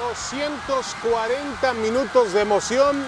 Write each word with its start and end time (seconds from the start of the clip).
240 0.00 1.74
minutos 1.74 2.32
de 2.32 2.40
emoción, 2.40 3.04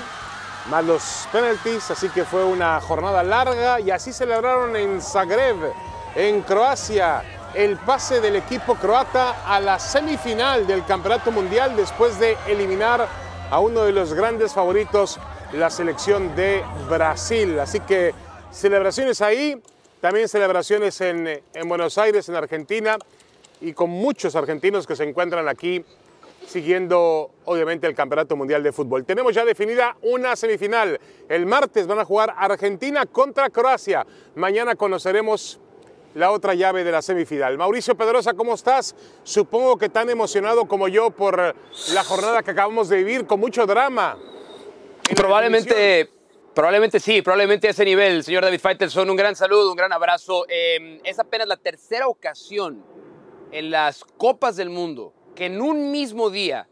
más 0.69 0.85
los 0.85 1.27
penalties, 1.33 1.91
así 1.91 2.11
que 2.11 2.25
fue 2.25 2.45
una 2.45 2.81
jornada 2.83 3.23
larga 3.23 3.81
y 3.81 3.91
así 3.91 4.13
celebraron 4.13 4.77
en 4.77 5.01
Zagreb, 5.01 5.73
en 6.15 6.43
Croacia, 6.43 7.23
el 7.55 7.79
pase 7.79 8.21
del 8.21 8.37
equipo 8.37 8.75
croata 8.75 9.43
a 9.47 9.59
la 9.59 9.79
semifinal 9.79 10.67
del 10.67 10.85
Campeonato 10.85 11.33
Mundial 11.33 11.75
después 11.77 12.19
de 12.19 12.37
eliminar 12.47 13.09
a 13.51 13.59
uno 13.59 13.85
de 13.85 13.93
los 13.93 14.13
grandes 14.13 14.53
favoritos, 14.53 15.19
la 15.55 15.71
selección 15.71 16.37
de 16.37 16.63
Brasil. 16.91 17.59
Así 17.59 17.81
que 17.81 18.15
celebraciones 18.51 19.23
ahí, 19.23 19.61
también 20.03 20.29
celebraciones 20.29 21.01
en, 21.01 21.43
en 21.55 21.69
Buenos 21.69 21.97
Aires, 21.97 22.29
en 22.29 22.37
Argentina, 22.37 22.99
y 23.63 23.73
con 23.73 23.89
muchos 23.89 24.37
argentinos 24.37 24.87
que 24.87 24.97
se 24.97 25.05
encuentran 25.05 25.49
aquí 25.49 25.85
siguiendo 26.47 27.31
obviamente 27.45 27.87
el 27.87 27.95
Campeonato 27.95 28.37
Mundial 28.37 28.63
de 28.63 28.73
Fútbol. 28.73 29.05
Tenemos 29.05 29.35
ya 29.35 29.45
definida 29.45 29.97
una 30.03 30.37
semifinal. 30.37 31.01
El 31.29 31.47
martes 31.47 31.87
van 31.87 31.99
a 31.99 32.05
jugar 32.05 32.35
Argentina 32.37 33.07
contra 33.07 33.51
Croacia. 33.51 34.07
Mañana 34.35 34.75
conoceremos 34.75 35.61
la 36.15 36.31
otra 36.31 36.55
llave 36.55 36.85
de 36.85 36.93
la 36.93 37.03
semifinal. 37.03 37.57
Mauricio 37.57 37.95
Pedrosa, 37.97 38.35
¿cómo 38.35 38.55
estás? 38.55 38.95
Supongo 39.23 39.79
que 39.79 39.89
tan 39.89 40.11
emocionado 40.11 40.67
como 40.67 40.89
yo 40.89 41.11
por 41.11 41.55
la 41.95 42.05
jornada 42.05 42.43
que 42.43 42.51
acabamos 42.51 42.89
de 42.89 42.99
vivir, 42.99 43.27
con 43.27 43.41
mucho 43.41 43.67
drama. 43.67 44.19
Probablemente, 45.17 46.11
probablemente 46.55 47.01
sí, 47.01 47.23
probablemente 47.23 47.69
a 47.69 47.71
ese 47.71 47.85
nivel, 47.85 48.23
señor 48.23 48.45
David 48.45 48.61
Faitelson. 48.61 49.09
Un 49.09 49.17
gran 49.17 49.35
saludo, 49.37 49.71
un 49.71 49.77
gran 49.77 49.93
abrazo. 49.93 50.45
Eh, 50.49 51.01
es 51.05 51.19
apenas 51.19 51.49
la 51.49 51.57
tercera 51.57 52.09
ocasión 52.09 52.85
en 53.51 53.71
las 53.71 54.05
Copas 54.05 54.57
del 54.57 54.71
Mundo 54.71 55.15
que 55.35 55.47
en 55.47 55.61
un 55.61 55.91
mismo 55.91 56.31
día 56.31 56.69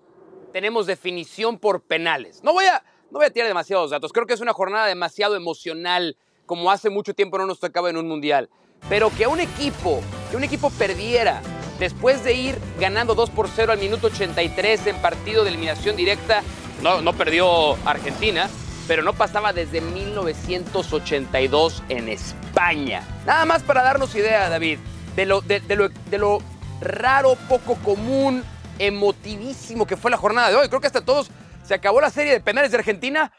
tenemos 0.52 0.86
definición 0.86 1.58
por 1.58 1.82
penales. 1.82 2.42
No 2.42 2.52
voy 2.52 2.66
a, 2.66 2.82
no 3.10 3.18
voy 3.18 3.26
a 3.26 3.30
tirar 3.30 3.48
demasiados 3.48 3.90
datos, 3.90 4.12
creo 4.12 4.26
que 4.26 4.34
es 4.34 4.40
una 4.40 4.52
jornada 4.52 4.86
demasiado 4.86 5.36
emocional, 5.36 6.16
como 6.46 6.70
hace 6.70 6.90
mucho 6.90 7.14
tiempo 7.14 7.38
no 7.38 7.46
nos 7.46 7.60
tocaba 7.60 7.90
en 7.90 7.96
un 7.96 8.08
mundial. 8.08 8.50
Pero 8.88 9.10
que 9.16 9.26
un 9.26 9.40
equipo, 9.40 10.00
que 10.30 10.36
un 10.36 10.44
equipo 10.44 10.70
perdiera 10.70 11.42
después 11.78 12.24
de 12.24 12.34
ir 12.34 12.58
ganando 12.78 13.14
2 13.14 13.30
por 13.30 13.48
0 13.48 13.72
al 13.72 13.78
minuto 13.78 14.08
83 14.08 14.88
en 14.88 14.96
partido 14.96 15.44
de 15.44 15.50
eliminación 15.50 15.96
directa, 15.96 16.42
no, 16.82 17.02
no 17.02 17.12
perdió 17.12 17.74
Argentina, 17.86 18.48
pero 18.88 19.02
no 19.02 19.12
pasaba 19.12 19.52
desde 19.52 19.80
1982 19.80 21.82
en 21.88 22.08
España. 22.08 23.06
Nada 23.26 23.44
más 23.44 23.62
para 23.62 23.82
darnos 23.82 24.14
idea, 24.14 24.48
David, 24.48 24.78
de 25.14 25.26
lo, 25.26 25.42
de, 25.42 25.60
lo, 25.76 25.88
de 25.88 26.18
lo 26.18 26.38
raro, 26.80 27.36
poco 27.48 27.76
común, 27.76 28.44
emotivísimo 28.78 29.86
que 29.86 29.96
fue 29.96 30.10
la 30.10 30.16
jornada 30.16 30.50
de 30.50 30.56
hoy. 30.56 30.68
Creo 30.68 30.80
que 30.80 30.86
hasta 30.86 31.04
todos 31.04 31.30
se 31.64 31.74
acabó 31.74 32.00
la 32.00 32.10
serie 32.10 32.32
de 32.32 32.40
penales 32.40 32.70
de 32.70 32.78
Argentina 32.78 33.32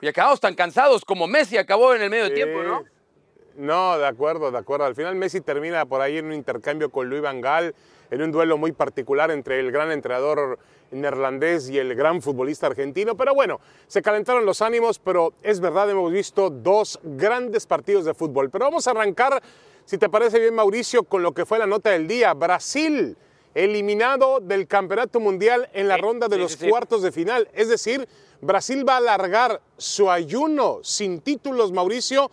y 0.00 0.08
acabamos 0.08 0.40
tan 0.40 0.54
cansados 0.54 1.04
como 1.04 1.26
Messi 1.26 1.58
acabó 1.58 1.94
en 1.94 2.02
el 2.02 2.10
medio 2.10 2.24
de 2.24 2.30
tiempo, 2.30 2.62
¿no? 2.62 2.84
No, 3.56 3.98
de 3.98 4.06
acuerdo, 4.06 4.52
de 4.52 4.58
acuerdo. 4.58 4.84
Al 4.84 4.94
final 4.94 5.16
Messi 5.16 5.40
termina 5.40 5.84
por 5.84 6.00
ahí 6.00 6.18
en 6.18 6.26
un 6.26 6.32
intercambio 6.32 6.90
con 6.90 7.10
Luis 7.10 7.20
Van 7.20 7.40
Gaal, 7.40 7.74
en 8.10 8.22
un 8.22 8.30
duelo 8.30 8.56
muy 8.56 8.70
particular 8.72 9.32
entre 9.32 9.58
el 9.58 9.72
gran 9.72 9.90
entrenador 9.90 10.60
neerlandés 10.92 11.68
y 11.68 11.78
el 11.78 11.94
gran 11.94 12.22
futbolista 12.22 12.68
argentino. 12.68 13.16
Pero 13.16 13.34
bueno, 13.34 13.60
se 13.88 14.00
calentaron 14.00 14.46
los 14.46 14.62
ánimos, 14.62 15.00
pero 15.00 15.34
es 15.42 15.58
verdad, 15.58 15.90
hemos 15.90 16.12
visto 16.12 16.50
dos 16.50 17.00
grandes 17.02 17.66
partidos 17.66 18.04
de 18.04 18.14
fútbol. 18.14 18.48
Pero 18.48 18.66
vamos 18.66 18.86
a 18.86 18.92
arrancar, 18.92 19.42
si 19.88 19.96
te 19.96 20.10
parece 20.10 20.38
bien, 20.38 20.54
Mauricio, 20.54 21.04
con 21.04 21.22
lo 21.22 21.32
que 21.32 21.46
fue 21.46 21.58
la 21.58 21.64
nota 21.64 21.88
del 21.88 22.06
día. 22.06 22.34
Brasil 22.34 23.16
eliminado 23.54 24.38
del 24.38 24.66
Campeonato 24.66 25.18
Mundial 25.18 25.70
en 25.72 25.88
la 25.88 25.94
Sí, 25.94 26.02
ronda 26.02 26.28
de 26.28 26.36
sí, 26.36 26.42
los 26.42 26.52
sí, 26.52 26.68
cuartos 26.68 27.00
de 27.00 27.10
final. 27.10 27.48
Es 27.54 27.70
decir, 27.70 28.06
Brasil 28.42 28.86
va 28.86 28.96
a 28.96 28.96
alargar 28.98 29.62
su 29.78 30.10
ayuno 30.10 30.80
sin 30.82 31.22
títulos, 31.22 31.72
Mauricio, 31.72 32.30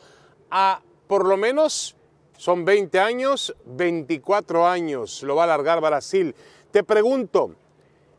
a 0.52 0.82
por 1.08 1.26
lo 1.26 1.38
menos 1.38 1.96
son 2.38 2.66
20 2.66 3.00
años, 3.00 3.56
24 3.64 4.68
años. 4.68 5.24
Lo 5.24 5.38
va 5.38 5.44
a 5.44 5.46
alargar 5.46 5.80
Brasil. 5.80 6.36
Te 6.72 6.84
pregunto, 6.84 7.56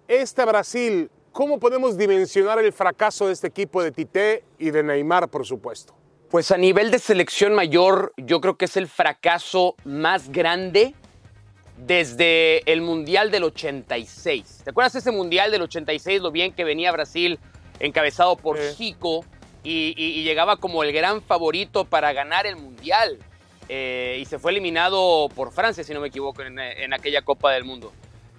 este 0.09 0.47
Brasil, 0.47 1.11
¿cómo 1.31 1.61
podemos 1.61 1.99
dimensionar 1.99 2.59
el 2.59 2.73
fracaso 2.73 3.27
de 3.27 3.35
este 3.35 3.49
equipo 3.49 3.83
de 3.83 3.93
Tite 3.93 4.45
y 4.59 4.71
de 4.71 4.83
Neymar, 4.83 5.29
por 5.29 5.45
supuesto? 5.45 5.93
Pues 6.31 6.51
a 6.51 6.57
nivel 6.57 6.91
de 6.91 6.99
selección 6.99 7.55
mayor, 7.55 8.13
yo 8.17 8.41
creo 8.41 8.57
que 8.57 8.65
es 8.65 8.77
el 8.77 8.89
fracaso 8.89 9.77
más 9.85 10.31
grande 10.31 10.95
desde 11.79 12.71
el 12.71 12.81
Mundial 12.81 13.31
del 13.31 13.45
86. 13.45 14.63
¿Te 14.65 14.71
acuerdas 14.71 14.95
ese 14.97 15.13
Mundial 15.13 15.51
del 15.51 15.63
86, 15.63 16.21
lo 16.21 16.33
bien 16.33 16.53
que 16.53 16.65
venía 16.65 16.91
Brasil 16.91 17.39
encabezado 17.79 18.37
por 18.37 18.59
Sí. 18.59 18.75
Zico 18.77 19.25
y, 19.63 19.95
y- 19.97 20.21
y 20.21 20.25
llegaba 20.25 20.57
como 20.57 20.83
el 20.83 20.93
gran 20.93 21.23
favorito 21.23 21.85
para 21.85 22.13
ganar 22.13 22.47
el 22.47 22.57
Mundial? 22.57 23.19
Eh, 23.69 24.19
y 24.21 24.25
se 24.25 24.39
fue 24.39 24.53
eliminado 24.53 25.29
por 25.35 25.53
Francia, 25.53 25.85
si 25.85 25.93
no 25.93 26.01
me 26.01 26.09
equivoco, 26.09 26.43
en, 26.43 26.59
en 26.59 26.93
aquella 26.93 27.23
Copa 27.23 27.53
del 27.53 27.65
Mundo. 27.65 27.93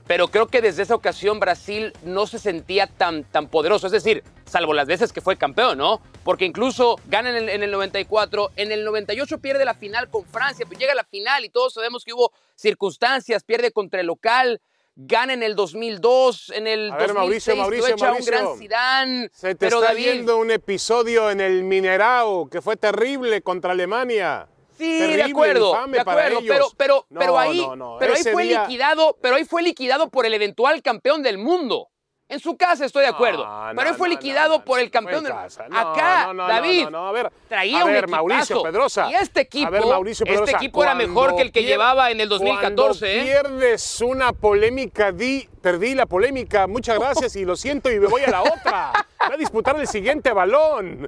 Pero 0.07 0.29
creo 0.29 0.47
que 0.47 0.61
desde 0.61 0.83
esa 0.83 0.95
ocasión 0.95 1.39
Brasil 1.39 1.91
no 2.03 2.27
se 2.27 2.39
sentía 2.39 2.87
tan, 2.87 3.25
tan 3.25 3.47
poderoso. 3.47 3.87
Es 3.87 3.91
decir, 3.91 4.23
salvo 4.45 4.73
las 4.73 4.87
veces 4.87 5.11
que 5.11 5.19
fue 5.19 5.35
campeón, 5.35 5.77
¿no? 5.77 6.01
Porque 6.23 6.45
incluso 6.45 6.95
gana 7.07 7.29
en 7.29 7.35
el, 7.35 7.49
en 7.49 7.61
el 7.63 7.71
94, 7.71 8.51
en 8.55 8.71
el 8.71 8.85
98 8.85 9.37
pierde 9.39 9.65
la 9.65 9.73
final 9.73 10.09
con 10.09 10.25
Francia, 10.25 10.65
pues 10.65 10.79
llega 10.79 10.93
a 10.93 10.95
la 10.95 11.03
final 11.03 11.43
y 11.43 11.49
todos 11.49 11.73
sabemos 11.73 12.05
que 12.05 12.13
hubo 12.13 12.31
circunstancias, 12.55 13.43
pierde 13.43 13.71
contra 13.71 13.99
el 13.99 14.07
local, 14.07 14.61
gana 14.95 15.33
en 15.33 15.43
el 15.43 15.55
2002, 15.55 16.51
en 16.55 16.67
el 16.67 16.91
A 16.91 16.97
ver, 16.97 17.13
2006 17.13 17.15
Mauricio, 17.15 17.55
Mauricio, 17.55 17.87
echa 17.87 18.05
un 18.05 18.11
Mauricio. 18.11 18.31
gran 18.31 18.57
Zidane. 18.57 19.29
Se 19.33 19.49
te 19.49 19.55
pero 19.57 19.77
está 19.81 19.89
David, 19.93 20.05
yendo 20.05 20.37
un 20.37 20.51
episodio 20.51 21.29
en 21.29 21.41
el 21.41 21.63
Minerao 21.63 22.49
que 22.49 22.61
fue 22.61 22.77
terrible 22.77 23.41
contra 23.41 23.73
Alemania. 23.73 24.47
Sí, 24.77 24.99
Terrible, 24.99 25.15
de 25.17 25.23
acuerdo, 25.31 25.87
de 25.87 25.99
acuerdo, 25.99 26.39
pero, 26.47 26.67
pero, 26.77 27.05
No, 27.09 27.19
pero 27.19 27.37
ahí, 27.39 27.57
no, 27.59 27.75
no, 27.75 27.95
pero 27.99 28.13
ahí 28.13 28.23
fue 28.23 28.43
día- 28.43 28.61
liquidado, 28.63 29.17
pero 29.21 29.35
ahí 29.35 29.45
fue 29.45 29.61
liquidado 29.63 30.09
por 30.09 30.25
el 30.25 30.33
eventual 30.33 30.81
campeón 30.81 31.23
del 31.23 31.37
mundo. 31.37 31.89
En 32.29 32.41
su 32.41 32.57
casa 32.57 32.83
estoy 32.83 33.03
de 33.03 33.07
acuerdo, 33.07 33.47
pero 33.73 33.89
ahí 33.89 33.95
fue 33.95 34.09
liquidado 34.09 34.65
por 34.65 34.81
el 34.81 34.91
campeón 34.91 35.23
del 35.23 35.33
mundo. 35.33 35.47
Acá, 35.71 36.29
David, 36.35 36.87
a 36.93 37.11
ver, 37.13 37.31
traía 37.47 37.79
a 37.81 37.85
un 37.85 37.91
ver, 37.93 38.03
equipazo. 38.03 38.25
Mauricio 38.25 38.63
Pedrosa. 38.63 39.09
Y 39.09 39.15
este 39.15 39.39
equipo, 39.39 39.67
A 39.67 39.69
ver, 39.69 39.85
Mauricio 39.85 40.25
este 40.25 40.33
Pedrosa, 40.33 40.57
equipo 40.57 40.83
era 40.83 40.93
mejor 40.93 41.37
que 41.37 41.41
el 41.43 41.51
que 41.53 41.61
pier- 41.61 41.67
llevaba 41.67 42.11
en 42.11 42.19
el 42.19 42.27
2014, 42.27 42.99
cuando 42.99 43.05
¿eh? 43.07 43.23
pierdes 43.23 44.01
una 44.01 44.33
polémica, 44.33 45.13
di, 45.13 45.47
perdí 45.61 45.95
la 45.95 46.05
polémica, 46.05 46.67
muchas 46.67 46.99
gracias 46.99 47.33
y 47.37 47.45
lo 47.45 47.55
siento 47.55 47.89
y 47.89 47.97
me 47.97 48.07
voy 48.07 48.23
a 48.23 48.29
la 48.29 48.43
otra. 48.43 49.06
Voy 49.27 49.35
a 49.35 49.37
disputar 49.37 49.79
el 49.79 49.87
siguiente 49.87 50.31
balón. 50.31 51.07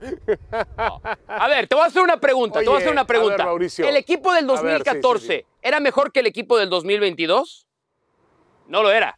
A 1.28 1.48
ver, 1.48 1.68
te 1.68 1.76
voy 1.76 1.84
a 1.84 1.88
hacer 1.88 2.02
una 2.02 2.20
pregunta, 2.20 2.60
te 2.60 2.66
voy 2.66 2.76
a 2.76 2.80
hacer 2.80 2.92
una 2.92 3.06
pregunta. 3.06 3.38
ver, 3.38 3.46
Mauricio. 3.46 3.88
¿El 3.88 3.96
equipo 3.98 4.34
del 4.34 4.50
A 4.50 4.54
ver, 4.54 4.60
sí, 4.60 4.66
2014 4.66 5.20
sí, 5.26 5.34
sí. 5.40 5.46
era 5.62 5.80
mejor 5.80 6.12
que 6.12 6.20
el 6.20 6.28
equipo 6.28 6.58
del 6.58 6.70
2022? 6.70 7.68
No 8.68 8.84
lo 8.84 8.92
era. 8.92 9.18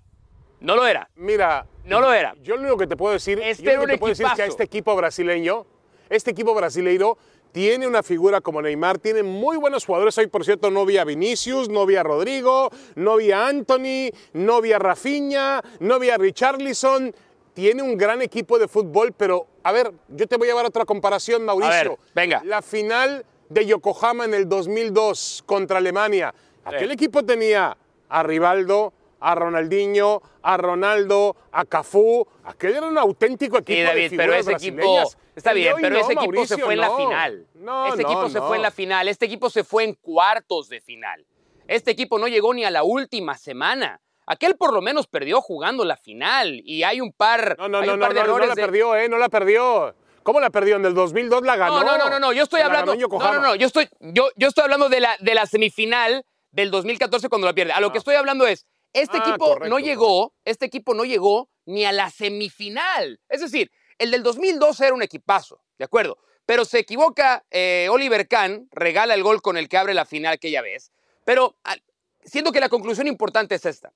No 0.59 0.75
lo 0.75 0.85
era. 0.85 1.09
Mira, 1.16 1.66
No 1.84 2.00
lo 2.00 2.13
era. 2.13 2.35
Yo 2.41 2.56
lo 2.56 2.62
único 2.62 2.78
que 2.78 2.88
te 2.88 2.95
puedo 2.95 3.13
decir, 3.13 3.39
Este 3.41 3.63
yo 3.63 3.75
lo 3.75 3.85
que 3.85 3.94
te 3.94 3.97
puedo 3.97 4.12
decir 4.12 4.28
es 4.28 4.34
que 4.34 4.44
a 4.44 4.45
este 4.45 4.63
equipo 4.63 4.95
brasileño, 4.95 5.66
este 6.09 6.31
equipo 6.31 6.53
brasileiro 6.53 7.18
tiene 7.51 7.88
una 7.88 8.03
figura 8.03 8.39
como 8.39 8.62
Neymar, 8.62 9.00
tiene 9.00 9.23
muy 9.23 9.57
buenos 9.57 9.85
jugadores. 9.85 10.18
Hoy, 10.18 10.28
por 10.28 10.45
cierto, 10.45 10.72
no 10.72 10.85
vi 10.85 10.97
a 10.97 11.03
Vinicius, 11.03 11.68
no 11.68 11.85
vi 11.85 11.95
a 11.95 12.03
Rodrigo, 12.03 12.69
no 12.95 13.18
vi 13.18 13.31
a 13.31 13.47
Anthony, 13.47 14.12
no 14.33 14.62
vi 14.62 14.72
a 14.72 14.79
Rafinha, 14.79 15.62
no 15.79 16.00
vi 16.00 16.09
a 16.09 16.18
Richarlison. 16.18 17.13
Tiene 17.53 17.84
un 17.84 17.97
gran 17.97 18.22
equipo 18.22 18.57
de 18.59 18.67
fútbol, 18.67 19.12
pero 19.13 19.47
a 19.63 19.72
ver, 19.72 19.91
yo 20.07 20.28
te 20.28 20.38
voy 20.38 20.47
a 20.47 20.51
llevar 20.51 20.66
otra 20.66 20.85
comparación, 20.85 21.44
Mauricio. 21.44 21.72
ver, 21.72 21.97
venga. 22.16 22.41
La 22.45 22.62
final 22.62 23.25
de 23.50 23.66
Yokohama 23.66 24.25
en 24.25 24.34
el 24.34 24.47
2002 24.47 25.44
contra 25.45 25.78
Alemania. 25.79 26.34
Aquel 26.63 26.88
Sí. 26.88 26.94
equipo 26.94 27.23
tenía 27.25 27.75
a 28.07 28.23
Rivaldo, 28.23 28.94
a 29.19 29.36
Ronaldinho, 29.36 30.21
a 30.42 30.57
Ronaldo, 30.57 31.36
a 31.51 31.65
Cafú. 31.65 32.25
Aquel 32.45 32.75
era 32.77 32.88
un 32.88 32.98
auténtico 32.98 33.57
equipo 33.57 33.75
Sí, 33.75 33.81
de 33.81 33.83
David, 33.86 34.13
pero 34.15 34.33
figuras 34.33 34.39
ese 34.47 34.51
equipo. 34.69 35.12
Está 35.36 35.50
de 35.54 35.59
bien, 35.59 35.75
pero 35.81 35.95
no, 35.95 36.01
ese 36.01 36.13
equipo 36.13 36.45
se 36.45 36.57
fue 36.57 36.74
en 36.74 36.80
la 36.80 36.95
final. 36.95 37.47
No, 37.56 37.88
ese 37.88 38.04
no, 38.04 38.09
equipo 38.09 38.30
se 38.30 38.42
fue 38.42 38.56
en 38.57 38.62
la 38.63 38.71
final. 38.71 39.07
Este 39.07 39.25
equipo 39.25 39.50
se 39.50 39.63
fue 39.63 39.83
en 39.83 39.94
cuartos 39.95 40.69
de 40.69 40.81
final. 40.81 41.25
Este 41.68 41.92
equipo 41.92 42.18
no 42.19 42.27
llegó 42.27 42.54
ni 42.54 42.63
a 42.65 42.71
la 42.71 42.83
última 42.83 43.38
semana. 43.38 44.00
Aquel 44.27 44.56
por 44.56 44.73
lo 44.73 44.81
menos 44.81 45.07
perdió 45.07 45.41
jugando 45.41 45.83
la 45.85 45.97
final. 45.97 46.62
Y 46.63 46.83
hay 46.83 47.01
un 47.01 47.12
par, 47.12 47.56
No, 47.57 47.68
no, 47.68 47.79
hay 47.79 47.88
no, 47.88 47.94
un 47.94 48.00
no, 48.00 48.06
par 48.06 48.13
de 48.13 48.19
no, 48.21 48.25
no 48.27 48.31
errores 48.31 48.50
la 48.50 48.56
de- 48.56 48.62
perdió, 48.62 48.95
¿eh? 48.95 49.09
No 49.09 49.18
la 49.18 49.29
perdió. 49.29 49.95
¿Cómo 50.23 50.39
la 50.39 50.50
perdió? 50.51 50.75
En 50.75 50.85
el 50.85 50.94
2002 50.94 51.41
la 51.44 51.56
ganó. 51.56 51.79
No, 51.83 51.85
no, 51.94 51.97
no, 51.97 52.09
no, 52.09 52.19
no, 52.19 52.31
yo 52.33 52.44
estoy 52.44 52.59
La 52.59 52.68
hablando. 52.68 52.95
No, 52.95 53.33
no, 53.33 53.39
no, 53.41 53.56
yo 53.56 53.65
estoy, 53.68 53.89
yo, 54.00 54.29
yo 54.35 54.47
estoy 54.50 54.63
hablando 54.63 54.88
de 54.88 55.00
la, 55.00 55.18
de 55.19 55.33
la 55.33 55.45
semifinal 55.47 56.23
del 56.51 56.69
2014 56.69 57.27
cuando 57.27 57.47
la 57.47 57.53
pierde. 57.53 57.73
A 57.73 57.81
lo 57.81 57.91
que 57.91 57.97
estoy 57.97 58.15
hablando 58.15 58.45
es, 58.45 58.68
este 58.94 59.18
Ah, 59.18 59.21
equipo 59.27 59.45
correcto, 59.47 59.69
no 59.69 59.79
llegó, 59.79 60.33
este 60.45 60.65
equipo 60.65 60.94
no 60.94 61.06
llegó 61.06 61.50
ni 61.65 61.85
a 61.85 61.91
la 61.91 62.09
semifinal. 62.12 63.19
Es 63.29 63.41
decir, 63.41 63.71
el 63.97 64.12
del 64.12 64.21
2012 64.23 64.85
era 64.85 64.94
un 64.94 65.01
equipazo, 65.01 65.63
¿de 65.79 65.85
acuerdo? 65.85 66.18
Pero 66.45 66.65
se 66.65 66.79
equivoca 66.79 67.44
eh, 67.50 67.88
Oliver 67.89 68.27
Kahn, 68.27 68.68
regala 68.71 69.13
el 69.13 69.23
gol 69.23 69.41
con 69.41 69.57
el 69.57 69.69
que 69.69 69.77
abre 69.77 69.94
la 69.94 70.06
final 70.06 70.33
aquella 70.33 70.62
vez. 70.62 70.91
Pero 71.23 71.56
ah, 71.63 71.75
siento 72.23 72.51
que 72.51 72.59
la 72.59 72.69
conclusión 72.69 73.07
importante 73.07 73.56
es 73.56 73.65
esta. 73.65 73.94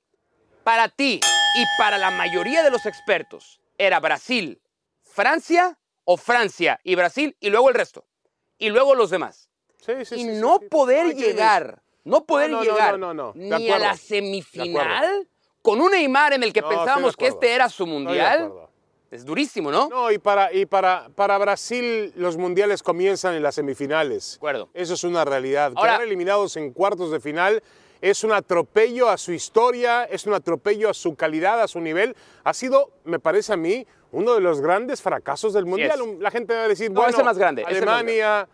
Para 0.65 0.89
ti, 0.89 1.21
Y 1.57 1.63
para 1.77 1.99
la 1.99 2.09
mayoría 2.09 2.63
de 2.63 2.71
los 2.71 2.87
expertos 2.87 3.61
era 3.77 3.99
Brasil, 3.99 4.59
Francia 5.03 5.77
o 6.05 6.17
Francia 6.17 6.79
y 6.83 6.95
Brasil 6.95 7.37
y 7.39 7.51
luego 7.51 7.69
el 7.69 7.75
resto. 7.75 8.03
Y 8.57 8.69
luego 8.69 8.95
los 8.95 9.11
demás. 9.11 9.47
Sí, 9.85 9.93
sí, 10.03 10.15
y 10.15 10.19
sí, 10.23 10.25
no 10.41 10.59
poder 10.59 11.15
llegar, 11.15 11.83
no 12.03 12.25
poder 12.25 12.49
No, 12.49 12.57
no, 12.57 12.63
no, 12.63 12.71
llegar 12.71 12.99
no, 12.99 13.33
ni 13.35 13.69
a 13.69 13.77
la 13.77 13.95
semifinal 13.95 15.29
con 15.61 15.79
un 15.79 15.91
Neymar 15.91 16.33
en 16.33 16.41
el 16.43 16.51
que 16.51 16.63
pensábamos 16.63 17.15
que 17.15 17.27
este 17.27 17.53
era 17.53 17.69
su 17.69 17.85
mundial. 17.85 18.51
Es 19.11 19.23
durísimo, 19.23 19.71
¿no? 19.71 19.87
No, 19.87 20.11
y 20.11 20.17
para, 20.17 20.51
y 20.51 20.65
para, 20.65 21.09
para 21.15 21.37
Brasil 21.37 22.11
los 22.15 22.37
mundiales 22.37 22.81
comienzan 22.81 23.35
en 23.35 23.43
las 23.43 23.53
semifinales. 23.55 24.31
De 24.31 24.37
acuerdo. 24.37 24.69
Eso 24.73 24.95
es 24.95 25.03
una 25.03 25.23
realidad. 25.23 25.71
Ahora- 25.75 25.93
Quedar 25.93 26.07
eliminados 26.07 26.57
en 26.57 26.73
cuartos 26.73 27.11
de 27.11 27.19
final 27.19 27.63
es 28.05 28.23
un 28.23 28.31
atropello 28.33 29.09
a 29.09 29.17
su 29.17 29.31
historia, 29.31 30.03
es 30.03 30.27
un 30.27 30.35
atropello 30.35 30.91
a 30.91 30.93
su 30.93 31.15
calidad, 31.15 31.59
a 31.59 31.67
su 31.67 31.79
nivel. 31.79 32.15
Ha 32.43 32.53
sido, 32.53 32.91
me 33.03 33.17
parece 33.17 33.53
a 33.53 33.57
mí, 33.57 33.87
uno 34.11 34.35
de 34.35 34.41
los 34.41 34.61
grandes 34.61 35.01
fracasos 35.01 35.53
del 35.53 35.65
mundial. 35.65 35.99
La 36.19 36.29
gente 36.29 36.53
va 36.53 36.65
a 36.65 36.67
decir, 36.67 36.91
No, 36.91 37.01
bueno, 37.01 37.23
más 37.23 37.39
grande, 37.39 37.63
más 37.63 37.71
Alemania, 37.71 38.47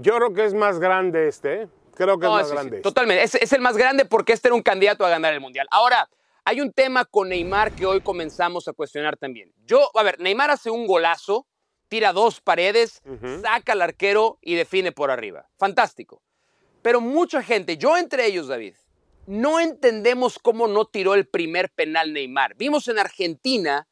yo 0.00 0.16
creo 0.16 0.34
que 0.34 0.44
es 0.44 0.54
más 0.54 0.80
grande 0.80 1.28
este, 1.28 1.62
¿eh? 1.62 1.68
Creo 1.94 2.18
que 2.18 2.26
No, 2.26 2.40
es 2.40 2.42
más 2.42 2.46
sí, 2.46 2.50
sí, 2.50 2.54
grande. 2.56 2.76
este. 2.78 2.82
totalmente. 2.82 3.22
Es, 3.22 3.34
es 3.36 3.52
el 3.52 3.60
más 3.60 3.76
grande 3.76 4.06
porque 4.06 4.32
este 4.32 4.48
era 4.48 4.56
un 4.56 4.62
candidato 4.62 5.06
a 5.06 5.08
ganar 5.08 5.34
el 5.34 5.40
Mundial. 5.40 5.68
Ahora, 5.70 6.08
hay 6.44 6.60
un 6.60 6.72
tema 6.72 7.04
con 7.04 7.28
Neymar 7.28 7.70
que 7.70 7.86
hoy 7.86 8.00
comenzamos 8.00 8.66
a 8.66 8.72
cuestionar 8.72 9.16
también. 9.16 9.52
Yo, 9.66 9.88
a 9.96 10.02
ver, 10.02 10.18
Neymar 10.18 10.50
hace 10.50 10.68
un 10.68 10.88
golazo, 10.88 11.46
tira 11.86 12.12
dos 12.12 12.40
paredes, 12.40 13.02
saca 13.40 13.72
al 13.72 13.82
arquero 13.82 14.38
y 14.40 14.56
define 14.56 14.90
por 14.90 15.12
arriba. 15.12 15.46
Fantástico. 15.58 16.22
Pero 16.82 17.00
mucha 17.00 17.42
gente, 17.42 17.76
yo 17.76 17.96
entre 17.96 18.26
ellos, 18.26 18.48
David, 18.48 18.74
no 19.26 19.60
entendemos 19.60 20.38
cómo 20.38 20.66
no 20.66 20.86
tiró 20.86 21.14
el 21.14 21.26
primer 21.26 21.70
penal 21.70 22.12
Neymar. 22.12 22.54
Vimos 22.56 22.88
en 22.88 22.98
Argentina 22.98 23.86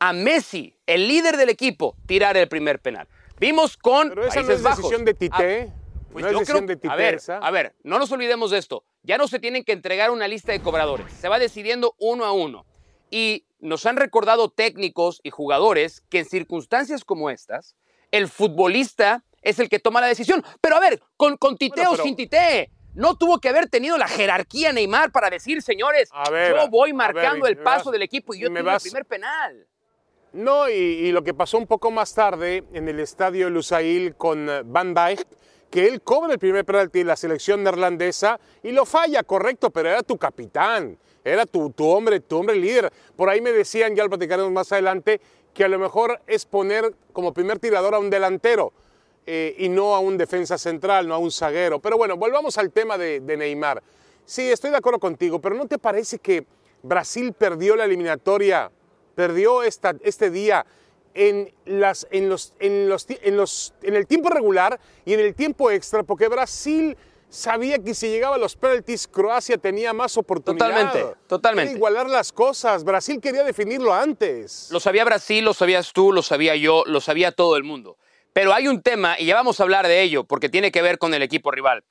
a 0.00 0.12
Messi, 0.12 0.74
el 0.86 1.06
líder 1.08 1.36
del 1.36 1.48
equipo, 1.48 1.96
tirar 2.06 2.36
el 2.36 2.48
primer 2.48 2.80
penal. 2.80 3.06
Vimos 3.38 3.76
con 3.76 4.08
Pero 4.10 4.24
esa 4.26 4.42
no 4.42 4.52
es 4.52 4.62
Bajos. 4.62 4.78
decisión 4.78 5.04
de 5.04 5.14
Tite. 5.14 5.72
pues 6.12 6.22
no 6.24 6.28
es 6.30 6.34
decisión 6.34 6.58
creo- 6.58 6.68
de 6.68 6.76
Tite 6.76 6.92
a 6.92 6.96
ver, 6.96 7.14
esa. 7.14 7.38
a 7.38 7.50
ver, 7.50 7.74
no 7.84 7.98
nos 7.98 8.10
olvidemos 8.12 8.50
de 8.50 8.58
esto. 8.58 8.84
Ya 9.04 9.16
no 9.18 9.28
se 9.28 9.38
tienen 9.38 9.64
que 9.64 9.72
entregar 9.72 10.10
una 10.10 10.28
lista 10.28 10.52
de 10.52 10.60
cobradores. 10.60 11.12
Se 11.14 11.28
va 11.28 11.38
decidiendo 11.38 11.94
uno 11.98 12.24
a 12.24 12.32
uno. 12.32 12.66
Y 13.10 13.46
nos 13.60 13.86
han 13.86 13.96
recordado 13.96 14.48
técnicos 14.50 15.20
y 15.22 15.30
jugadores 15.30 16.02
que 16.08 16.18
en 16.20 16.24
circunstancias 16.24 17.04
como 17.04 17.30
estas, 17.30 17.76
el 18.10 18.28
futbolista 18.28 19.24
es 19.42 19.58
el 19.58 19.68
que 19.68 19.78
toma 19.78 20.00
la 20.00 20.06
decisión. 20.06 20.42
Pero 20.60 20.76
a 20.76 20.80
ver, 20.80 21.00
con, 21.16 21.36
con 21.36 21.56
Tite 21.56 21.82
Bueno, 21.86 21.92
o 21.92 21.96
sin 21.96 22.16
Tite, 22.16 22.70
no 22.94 23.16
tuvo 23.16 23.38
que 23.38 23.48
haber 23.48 23.68
tenido 23.68 23.98
la 23.98 24.06
jerarquía 24.08 24.72
Neymar 24.72 25.12
para 25.12 25.28
decir, 25.30 25.62
señores, 25.62 26.10
ver, 26.30 26.54
yo 26.56 26.68
voy 26.68 26.92
marcando 26.92 27.44
ver, 27.44 27.56
el 27.56 27.62
paso 27.62 27.86
vas- 27.86 27.92
del 27.92 28.02
equipo 28.02 28.34
y 28.34 28.40
yo 28.40 28.52
tengo 28.52 28.66
vas- 28.66 28.84
el 28.84 28.90
primer 28.90 29.06
penal. 29.06 29.66
No, 30.32 30.68
y, 30.70 30.72
y 30.72 31.12
lo 31.12 31.22
que 31.22 31.34
pasó 31.34 31.58
un 31.58 31.66
poco 31.66 31.90
más 31.90 32.14
tarde 32.14 32.64
en 32.72 32.88
el 32.88 33.00
estadio 33.00 33.50
Lusail 33.50 34.14
con 34.16 34.48
eh, 34.48 34.62
Van 34.64 34.94
Dijk, 34.94 35.26
que 35.70 35.86
él 35.86 36.00
cobra 36.02 36.32
el 36.34 36.38
primer 36.38 36.64
penalti 36.64 37.00
de 37.00 37.04
la 37.06 37.16
selección 37.16 37.62
neerlandesa 37.62 38.38
y 38.62 38.72
lo 38.72 38.86
falla, 38.86 39.22
correcto, 39.22 39.70
pero 39.70 39.90
era 39.90 40.02
tu 40.02 40.16
capitán, 40.18 40.98
era 41.24 41.44
tu, 41.46 41.70
tu 41.70 41.86
hombre, 41.88 42.20
tu 42.20 42.38
hombre 42.38 42.56
líder. 42.56 42.90
Por 43.16 43.28
ahí 43.28 43.40
me 43.40 43.52
decían, 43.52 43.94
ya 43.94 44.04
lo 44.04 44.10
platicaremos 44.10 44.50
más 44.52 44.70
adelante, 44.72 45.20
que 45.54 45.64
a 45.64 45.68
lo 45.68 45.78
mejor 45.78 46.20
es 46.26 46.46
poner 46.46 46.94
como 47.12 47.32
primer 47.34 47.58
tirador 47.58 47.94
a 47.94 47.98
un 47.98 48.08
delantero 48.10 48.72
eh, 49.26 49.54
y 49.58 49.68
no 49.68 49.94
a 49.94 50.00
un 50.00 50.18
defensa 50.18 50.58
central, 50.58 51.06
no 51.06 51.14
a 51.14 51.18
un 51.18 51.30
zaguero. 51.30 51.78
Pero 51.78 51.96
bueno, 51.96 52.16
volvamos 52.16 52.58
al 52.58 52.70
tema 52.72 52.98
de, 52.98 53.20
de 53.20 53.36
Neymar. 53.36 53.82
Sí, 54.24 54.50
estoy 54.50 54.70
de 54.70 54.76
acuerdo 54.76 54.98
contigo, 54.98 55.40
pero 55.40 55.54
¿no 55.54 55.66
te 55.66 55.78
parece 55.78 56.18
que 56.18 56.46
Brasil 56.82 57.32
perdió 57.32 57.76
la 57.76 57.84
eliminatoria, 57.84 58.70
perdió 59.14 59.62
esta, 59.62 59.94
este 60.02 60.30
día 60.30 60.64
en, 61.14 61.52
las, 61.64 62.06
en, 62.10 62.28
los, 62.28 62.54
en, 62.58 62.88
los, 62.88 63.06
en, 63.08 63.36
los, 63.36 63.74
en 63.82 63.96
el 63.96 64.06
tiempo 64.06 64.30
regular 64.30 64.80
y 65.04 65.14
en 65.14 65.20
el 65.20 65.34
tiempo 65.34 65.70
extra? 65.70 66.02
Porque 66.02 66.28
Brasil 66.28 66.96
sabía 67.28 67.78
que 67.78 67.94
si 67.94 68.08
llegaba 68.08 68.36
a 68.36 68.38
los 68.38 68.56
penalties, 68.56 69.08
Croacia 69.08 69.56
tenía 69.56 69.92
más 69.92 70.16
oportunidad. 70.16 70.68
Totalmente, 70.68 71.16
totalmente. 71.26 71.68
Quería 71.68 71.76
igualar 71.78 72.08
las 72.08 72.32
cosas. 72.32 72.84
Brasil 72.84 73.20
quería 73.20 73.42
definirlo 73.42 73.92
antes. 73.92 74.68
Lo 74.70 74.80
sabía 74.80 75.04
Brasil, 75.04 75.44
lo 75.44 75.54
sabías 75.54 75.92
tú, 75.92 76.12
lo 76.12 76.22
sabía 76.22 76.56
yo, 76.56 76.84
lo 76.86 77.00
sabía 77.00 77.32
todo 77.32 77.56
el 77.56 77.64
mundo. 77.64 77.96
Pero 78.32 78.54
hay 78.54 78.68
un 78.68 78.82
tema, 78.82 79.18
y 79.18 79.26
ya 79.26 79.34
vamos 79.34 79.60
a 79.60 79.62
hablar 79.62 79.86
de 79.86 80.02
ello, 80.02 80.24
porque 80.24 80.48
tiene 80.48 80.72
que 80.72 80.82
ver 80.82 80.98
con 80.98 81.12
el 81.14 81.22
equipo 81.22 81.50
rival. 81.50 81.84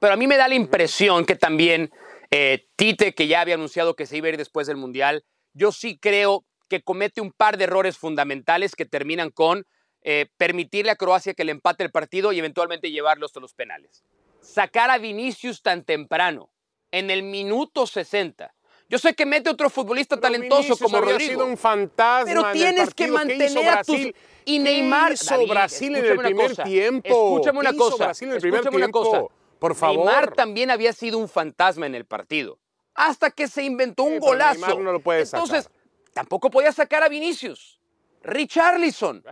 Pero 0.00 0.14
a 0.14 0.16
mí 0.16 0.26
me 0.26 0.36
da 0.36 0.48
la 0.48 0.54
impresión 0.54 1.24
que 1.24 1.36
también 1.36 1.90
eh, 2.30 2.66
Tite, 2.76 3.14
que 3.14 3.26
ya 3.26 3.40
había 3.40 3.56
anunciado 3.56 3.94
que 3.94 4.06
se 4.06 4.16
iba 4.16 4.26
a 4.26 4.30
ir 4.30 4.36
después 4.36 4.66
del 4.66 4.76
Mundial, 4.76 5.24
yo 5.52 5.72
sí 5.72 5.98
creo 5.98 6.44
que 6.68 6.82
comete 6.82 7.20
un 7.20 7.32
par 7.32 7.58
de 7.58 7.64
errores 7.64 7.98
fundamentales 7.98 8.74
que 8.74 8.86
terminan 8.86 9.30
con 9.30 9.66
eh, 10.02 10.26
permitirle 10.36 10.90
a 10.90 10.96
Croacia 10.96 11.34
que 11.34 11.44
le 11.44 11.52
empate 11.52 11.84
el 11.84 11.90
partido 11.90 12.32
y 12.32 12.38
eventualmente 12.38 12.90
llevarlo 12.90 13.26
hasta 13.26 13.40
los 13.40 13.54
penales. 13.54 14.02
Sacar 14.40 14.90
a 14.90 14.98
Vinicius 14.98 15.62
tan 15.62 15.84
temprano, 15.84 16.50
en 16.90 17.10
el 17.10 17.22
minuto 17.22 17.86
60. 17.86 18.54
Yo 18.88 18.98
sé 18.98 19.14
que 19.14 19.24
mete 19.24 19.48
otro 19.48 19.70
futbolista 19.70 20.16
Pero 20.16 20.22
talentoso 20.22 20.62
Vinicius 20.62 20.80
como 20.82 21.00
Rodrigo. 21.00 21.30
sido 21.32 21.46
un 21.46 21.56
fantasma 21.56 22.24
Pero 22.26 22.52
tienes 22.52 22.92
que 22.94 23.06
partido. 23.08 23.28
¿Qué 23.38 23.44
hizo 23.44 23.62
mantener 23.62 23.68
a 23.68 23.84
tus... 23.84 23.96
Y 23.96 24.12
¿Qué 24.44 24.58
Neymar... 24.58 25.12
hizo 25.12 25.46
Brasil 25.46 25.96
en 25.96 26.04
el 26.04 26.18
primer 26.18 26.56
tiempo? 26.56 27.08
Escúchame 27.08 27.58
una 27.60 27.70
¿Qué 27.70 27.76
hizo 27.76 27.90
cosa. 27.90 28.04
Brasil 28.06 28.28
en 28.28 28.34
el 28.34 28.40
primer 28.40 28.60
escúchame 28.60 28.76
una 28.76 28.86
tiempo? 28.86 29.10
cosa. 29.10 29.34
Por 29.58 29.74
favor. 29.74 30.04
Neymar 30.06 30.32
también 30.34 30.70
había 30.70 30.92
sido 30.92 31.18
un 31.18 31.28
fantasma 31.28 31.86
en 31.86 31.94
el 31.94 32.04
partido. 32.04 32.58
Hasta 32.94 33.30
que 33.30 33.48
se 33.48 33.62
inventó 33.62 34.02
un 34.02 34.18
golazo. 34.18 34.60
Neymar 34.66 34.78
no 34.84 34.92
lo 34.92 35.00
puede 35.00 35.22
Entonces, 35.22 35.64
sacar. 35.64 35.78
tampoco 36.12 36.50
podía 36.50 36.72
sacar 36.72 37.02
a 37.02 37.08
Vinicius. 37.08 37.78
Richarlison. 38.22 39.22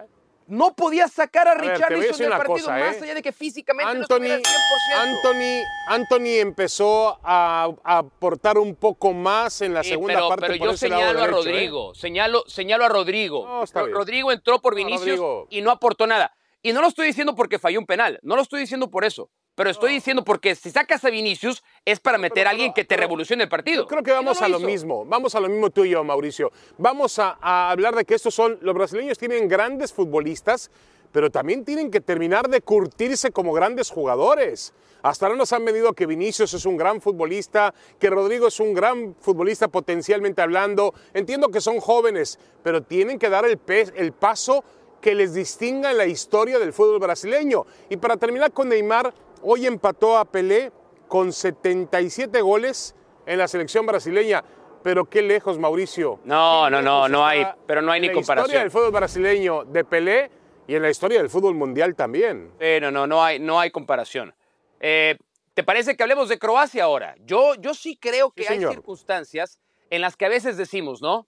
No 0.51 0.75
podía 0.75 1.07
sacar 1.07 1.47
a, 1.47 1.53
a 1.53 1.55
Richarlison 1.55 2.19
del 2.19 2.31
partido 2.31 2.57
cosa, 2.67 2.71
más 2.79 2.97
¿eh? 2.97 3.05
allá 3.05 3.15
de 3.15 3.23
que 3.23 3.31
físicamente 3.33 3.85
no 3.95 4.01
Anthony, 4.01 4.25
estuviera 4.25 4.35
al 4.37 4.43
100%. 4.43 5.01
Anthony, 5.01 5.63
Anthony 5.87 6.41
empezó 6.41 7.19
a, 7.23 7.71
aportar 7.85 8.59
un 8.59 8.75
poco 8.75 9.13
más 9.13 9.63
en 9.63 9.75
la 9.75 9.83
Sí, 9.85 9.91
segunda 9.91 10.15
pero, 10.15 10.29
parte. 10.29 10.47
pero 10.49 10.59
por 10.59 10.67
yo 10.69 10.75
ese 10.75 10.89
lado 10.89 11.01
señalo 11.03 11.19
a 11.19 11.23
derecho, 11.23 11.39
¿eh? 11.41 11.45
Rodrigo, 11.53 11.95
señalo, 11.95 12.45
señalo 12.49 12.85
a 12.85 12.89
Rodrigo. 12.89 13.47
No, 13.47 13.63
está 13.63 13.81
Ro- 13.81 13.87
bien. 13.87 13.97
Rodrigo 13.97 14.33
entró 14.33 14.61
por 14.61 14.73
No, 14.73 14.77
Vinicius 14.77 15.21
y 15.51 15.61
no 15.63 15.71
aportó 15.71 16.07
nada. 16.07 16.35
Y 16.63 16.73
no 16.73 16.81
lo 16.83 16.89
estoy 16.89 17.07
diciendo 17.07 17.35
porque 17.35 17.59
falló 17.59 17.79
un 17.79 17.87
penal, 17.87 18.19
no 18.23 18.37
lo 18.37 18.43
estoy 18.43 18.61
diciendo 18.61 18.91
por 18.91 19.05
eso. 19.05 19.31
Pero 19.55 19.69
estoy 19.71 19.93
diciendo 19.93 20.25
porque 20.25 20.55
si 20.55 20.71
sacas 20.71 21.05
a 21.05 21.11
Vinicius 21.11 21.63
es 21.85 22.01
para 22.01 22.19
meter 22.19 22.47
a 22.47 22.51
alguien 22.51 22.73
que 22.73 22.85
te 22.85 22.95
pero- 22.95 23.03
revolucione 23.03 23.43
el 23.45 23.49
partido. 23.49 23.83
Yo 23.83 23.89
creo 23.89 24.03
que 24.03 24.11
no 24.11 24.17
vamos 24.19 24.41
lo 24.41 24.47
a 24.47 24.49
lo 24.49 24.59
hizo. 24.59 24.67
mismo, 24.67 25.05
vamos 25.05 25.35
a 25.35 25.41
lo 25.41 25.49
mismo 25.49 25.71
tú 25.71 25.85
y 25.85 25.91
yo, 25.91 26.03
Mauricio. 26.05 26.51
Vamos 26.79 27.19
a, 27.19 27.37
a 27.41 27.71
hablar 27.71 27.95
de 27.95 28.05
que 28.05 28.15
estos 28.15 28.35
son, 28.35 28.59
los 28.63 28.75
brasileños 28.75 29.19
tienen 29.19 29.49
grandes 29.49 29.93
futbolistas, 29.93 30.71
pero 31.13 31.31
también 31.31 31.65
tienen 31.65 31.91
que 31.91 32.01
terminar 32.01 32.49
de 32.49 32.61
curtirse 32.63 33.33
como 33.33 33.53
grandes 33.53 33.91
jugadores. 33.91 34.73
Hasta 35.03 35.27
ahora 35.27 35.37
nos 35.39 35.53
han 35.53 35.65
venido 35.65 35.93
que 35.95 36.07
Vinicius 36.07 36.55
es 36.55 36.65
un 36.67 36.77
gran 36.77 37.01
futbolista, 37.01 37.75
que 37.99 38.11
Rodrigo 38.11 38.47
es 38.49 38.61
un 38.61 38.75
gran 38.75 39.17
futbolista 39.19 39.67
potencialmente 39.69 40.43
hablando. 40.43 40.95
Entiendo 41.15 41.49
que 41.49 41.61
son 41.61 41.81
jóvenes, 41.81 42.39
pero 42.63 42.83
tienen 42.83 43.19
que 43.19 43.29
dar 43.31 43.45
el, 43.47 43.59
el 43.97 44.13
paso 44.13 44.63
que 45.01 45.15
les 45.15 45.33
distinga 45.33 45.91
en 45.91 45.97
la 45.97 46.05
historia 46.07 46.59
del 46.59 46.75
fútbol 46.75 46.99
brasileño. 47.01 47.65
Y 47.89 47.97
para 47.97 48.19
terminar 48.19 48.53
con 48.53 48.69
Neymar, 48.69 49.13
hoy 49.43 49.67
empató 49.67 50.17
a 50.19 50.25
Pelé 50.25 50.73
con 51.09 51.33
77 51.33 52.41
goles 52.41 52.95
en 53.27 53.39
la 53.39 53.49
selección 53.49 53.87
brasileña. 53.87 54.45
Pero 54.83 55.05
qué 55.11 55.21
lejos, 55.21 55.59
Mauricio. 55.59 56.21
No, 56.25 56.71
no, 56.71 56.81
no, 56.81 57.07
no 57.09 57.27
hay- 57.27 57.47
pero 57.67 57.83
no 57.83 57.93
hay 57.93 58.01
ni 58.01 58.07
en 58.07 58.15
la 58.15 58.21
historia 58.21 58.43
comparación. 58.45 58.63
del 58.63 58.71
fútbol 58.71 58.91
brasileño 58.93 59.65
de 59.67 59.85
Pelé 59.85 60.31
y 60.67 60.75
en 60.75 60.83
la 60.83 60.89
historia 60.89 61.19
del 61.19 61.29
fútbol 61.29 61.55
mundial 61.55 61.95
también. 61.95 62.51
Eh, 62.59 62.79
no, 62.81 62.91
no, 62.91 63.07
no 63.07 63.23
hay, 63.23 63.39
no 63.39 63.61
hay 63.61 63.71
comparación. 63.71 64.35
Eh, 64.81 65.19
¿Te 65.53 65.65
parece 65.65 65.97
que 65.97 66.03
hablemos 66.03 66.31
de 66.31 66.39
Croacia 66.39 66.85
ahora? 66.85 67.15
Yo, 67.27 67.55
yo 67.57 67.75
sí 67.75 67.99
creo 68.01 68.31
que 68.31 68.45
Sí, 68.45 68.49
hay 68.53 68.57
señor. 68.59 68.73
circunstancias 68.73 69.59
en 69.91 70.01
las 70.01 70.17
que 70.17 70.25
a 70.25 70.29
veces 70.31 70.57
decimos, 70.57 71.03
¿no? 71.03 71.27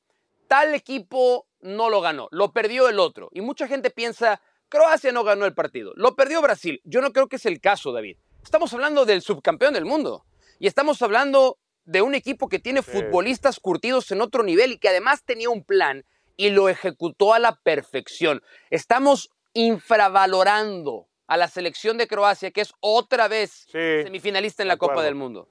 Tal 0.48 0.72
equipo 0.74 1.46
no 1.60 1.90
lo 1.90 2.00
ganó, 2.00 2.28
lo 2.30 2.52
perdió 2.52 2.88
el 2.88 2.98
otro. 2.98 3.28
Y 3.32 3.42
mucha 3.42 3.66
gente 3.68 3.90
piensa, 3.90 4.40
Croacia 4.72 5.12
no 5.12 5.22
ganó 5.22 5.44
el 5.44 5.52
partido, 5.52 5.92
lo 5.96 6.16
perdió 6.16 6.40
Brasil. 6.40 6.80
Yo 6.84 7.02
no 7.02 7.12
creo 7.12 7.28
que 7.28 7.36
es 7.36 7.44
el 7.44 7.60
caso, 7.60 7.92
David. 7.92 8.16
Estamos 8.42 8.72
hablando 8.72 9.04
del 9.04 9.20
subcampeón 9.20 9.74
del 9.74 9.84
mundo. 9.84 10.24
Y 10.58 10.66
estamos 10.66 11.02
hablando 11.02 11.58
de 11.84 12.00
un 12.00 12.14
equipo 12.14 12.48
que 12.48 12.58
tiene 12.58 12.80
futbolistas 12.80 13.60
curtidos 13.60 14.10
en 14.12 14.22
otro 14.22 14.42
nivel 14.42 14.72
y 14.72 14.78
que 14.78 14.88
además 14.88 15.24
tenía 15.24 15.50
un 15.50 15.62
plan 15.62 16.06
y 16.38 16.48
lo 16.48 16.70
ejecutó 16.70 17.34
a 17.34 17.38
la 17.38 17.56
perfección. 17.56 18.40
Estamos 18.70 19.28
infravalorando 19.52 21.06
a 21.26 21.36
la 21.36 21.48
selección 21.48 21.98
de 21.98 22.08
Croacia, 22.08 22.50
que 22.50 22.62
es 22.62 22.72
otra 22.80 23.28
vez 23.28 23.66
Sí, 23.66 24.04
semifinalista 24.04 24.62
en 24.62 24.68
de 24.68 24.74
la 24.74 24.78
Copa 24.78 25.02
del 25.02 25.16
Mundo. 25.16 25.50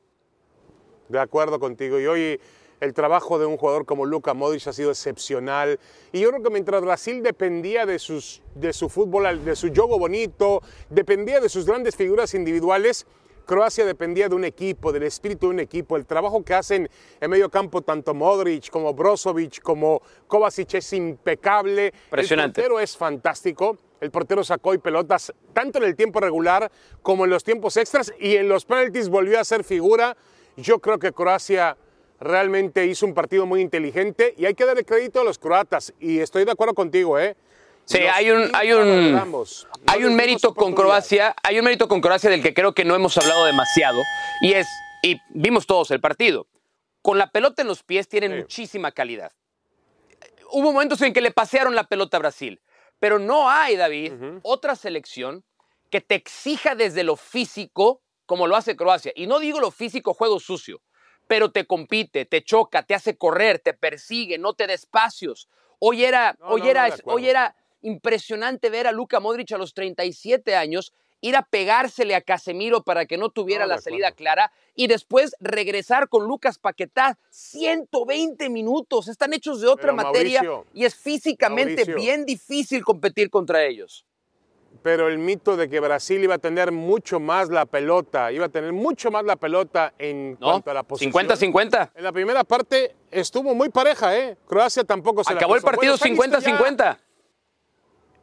De 1.09 1.19
acuerdo 1.19 1.59
contigo. 1.59 1.99
Y 1.99 2.07
hoy 2.07 2.41
el 2.81 2.93
trabajo 2.93 3.37
de 3.39 3.45
un 3.45 3.57
jugador 3.57 3.85
como 3.85 4.05
Luka 4.05 4.33
Modric 4.33 4.67
ha 4.67 4.73
sido 4.73 4.89
excepcional. 4.89 5.79
Y 6.11 6.19
yo 6.19 6.29
creo 6.29 6.43
que 6.43 6.49
mientras 6.49 6.81
Brasil 6.81 7.21
dependía 7.21 7.85
de, 7.85 7.99
sus, 7.99 8.41
de 8.55 8.73
su 8.73 8.89
fútbol, 8.89 9.45
de 9.45 9.55
su 9.55 9.71
juego 9.73 9.99
bonito, 9.99 10.61
dependía 10.89 11.39
de 11.39 11.47
sus 11.47 11.65
grandes 11.65 11.95
figuras 11.95 12.33
individuales, 12.33 13.05
Croacia 13.45 13.85
dependía 13.85 14.29
de 14.29 14.35
un 14.35 14.45
equipo, 14.45 14.91
del 14.91 15.03
espíritu 15.03 15.47
de 15.47 15.53
un 15.53 15.59
equipo. 15.59 15.95
El 15.95 16.05
trabajo 16.05 16.43
que 16.43 16.53
hacen 16.53 16.89
en 17.19 17.29
medio 17.29 17.49
campo 17.49 17.81
tanto 17.81 18.13
Modric 18.13 18.69
como 18.69 18.93
Brozovic 18.93 19.61
como 19.61 20.01
Kovacic 20.27 20.75
es 20.75 20.93
impecable. 20.93 21.93
Impresionante. 22.05 22.61
El 22.61 22.67
portero 22.67 22.79
es 22.79 22.97
fantástico. 22.97 23.77
El 23.99 24.09
portero 24.09 24.43
sacó 24.43 24.73
y 24.73 24.79
pelotas 24.79 25.33
tanto 25.53 25.77
en 25.77 25.83
el 25.83 25.95
tiempo 25.95 26.19
regular 26.19 26.71
como 27.03 27.25
en 27.25 27.31
los 27.31 27.43
tiempos 27.43 27.77
extras 27.77 28.11
y 28.19 28.37
en 28.37 28.47
los 28.47 28.65
penalties 28.65 29.09
volvió 29.09 29.39
a 29.39 29.43
ser 29.43 29.63
figura. 29.63 30.15
Yo 30.55 30.79
creo 30.79 30.97
que 30.97 31.11
Croacia 31.11 31.77
realmente 32.21 32.85
hizo 32.85 33.05
un 33.07 33.15
partido 33.15 33.45
muy 33.47 33.61
inteligente 33.61 34.35
y 34.37 34.45
hay 34.45 34.53
que 34.53 34.63
darle 34.63 34.85
crédito 34.85 35.19
a 35.19 35.23
los 35.23 35.39
croatas 35.39 35.91
y 35.99 36.19
estoy 36.19 36.45
de 36.45 36.51
acuerdo 36.51 36.75
contigo, 36.75 37.19
¿eh? 37.19 37.35
Sí, 37.85 37.97
hay 37.97 38.29
un, 38.29 38.49
hay 38.53 38.71
un, 38.71 39.19
hay 39.87 40.03
un 40.05 40.15
mérito 40.15 40.53
con 40.53 40.73
Croacia, 40.75 41.35
hay 41.41 41.57
un 41.57 41.65
mérito 41.65 41.87
con 41.87 41.99
Croacia 41.99 42.29
del 42.29 42.43
que 42.43 42.53
creo 42.53 42.73
que 42.73 42.85
no 42.85 42.95
hemos 42.95 43.17
hablado 43.17 43.43
demasiado 43.45 43.99
y 44.41 44.53
es, 44.53 44.67
y 45.01 45.19
vimos 45.31 45.65
todos 45.65 45.89
el 45.89 45.99
partido, 45.99 46.47
con 47.01 47.17
la 47.17 47.31
pelota 47.31 47.63
en 47.63 47.67
los 47.67 47.81
pies 47.81 48.07
tienen 48.07 48.37
muchísima 48.37 48.91
calidad. 48.91 49.31
Hubo 50.51 50.71
momentos 50.71 51.01
en 51.01 51.11
que 51.11 51.21
le 51.21 51.31
pasearon 51.31 51.73
la 51.73 51.85
pelota 51.85 52.17
a 52.17 52.19
Brasil, 52.19 52.61
pero 52.99 53.17
no 53.17 53.49
hay, 53.49 53.75
David, 53.75 54.13
otra 54.43 54.75
selección 54.75 55.43
que 55.89 56.01
te 56.01 56.13
exija 56.13 56.75
desde 56.75 57.03
lo 57.03 57.15
físico 57.15 58.03
como 58.27 58.45
lo 58.47 58.55
hace 58.55 58.75
Croacia. 58.75 59.11
Y 59.15 59.25
no 59.25 59.39
digo 59.39 59.59
lo 59.59 59.71
físico, 59.71 60.13
juego 60.13 60.39
sucio, 60.39 60.81
pero 61.31 61.49
te 61.49 61.63
compite, 61.63 62.25
te 62.25 62.43
choca, 62.43 62.83
te 62.83 62.93
hace 62.93 63.15
correr, 63.15 63.57
te 63.59 63.73
persigue, 63.73 64.37
no 64.37 64.53
te 64.53 64.67
da 64.67 64.73
espacios. 64.73 65.47
Hoy 65.79 66.03
era, 66.03 66.35
hoy, 66.41 66.67
era, 66.67 66.93
hoy 67.05 67.29
era 67.29 67.55
impresionante 67.81 68.69
ver 68.69 68.85
a 68.85 68.91
Luka 68.91 69.21
Modric 69.21 69.53
a 69.53 69.57
los 69.57 69.73
37 69.73 70.57
años 70.57 70.91
ir 71.21 71.37
a 71.37 71.43
pegársele 71.43 72.15
a 72.15 72.21
Casemiro 72.21 72.83
para 72.83 73.05
que 73.05 73.17
no 73.17 73.29
tuviera 73.29 73.65
la 73.65 73.77
salida 73.77 74.11
clara 74.11 74.51
y 74.75 74.87
después 74.87 75.33
regresar 75.39 76.09
con 76.09 76.27
Lucas 76.27 76.57
Paquetá 76.57 77.17
120 77.29 78.49
minutos. 78.49 79.07
Están 79.07 79.31
hechos 79.31 79.61
de 79.61 79.69
otra 79.69 79.93
materia 79.93 80.41
y 80.73 80.83
es 80.83 80.95
físicamente 80.95 81.85
bien 81.93 82.25
difícil 82.25 82.83
competir 82.83 83.29
contra 83.29 83.63
ellos. 83.63 84.05
Pero 84.83 85.07
el 85.07 85.19
mito 85.19 85.57
de 85.57 85.69
que 85.69 85.79
Brasil 85.79 86.23
iba 86.23 86.35
a 86.35 86.39
tener 86.39 86.71
mucho 86.71 87.19
más 87.19 87.49
la 87.49 87.65
pelota, 87.65 88.31
iba 88.31 88.45
a 88.47 88.49
tener 88.49 88.73
mucho 88.73 89.11
más 89.11 89.23
la 89.23 89.35
pelota 89.35 89.93
en 89.99 90.35
cuanto 90.37 90.71
a 90.71 90.73
la 90.73 90.83
posición. 90.83 91.13
50-50. 91.13 91.91
En 91.93 92.03
la 92.03 92.11
primera 92.11 92.43
parte 92.43 92.95
estuvo 93.11 93.53
muy 93.53 93.69
pareja, 93.69 94.17
¿eh? 94.17 94.37
Croacia 94.47 94.83
tampoco 94.83 95.23
se 95.23 95.33
Acabó 95.33 95.55
el 95.55 95.61
partido 95.61 95.97
50-50. 95.97 96.97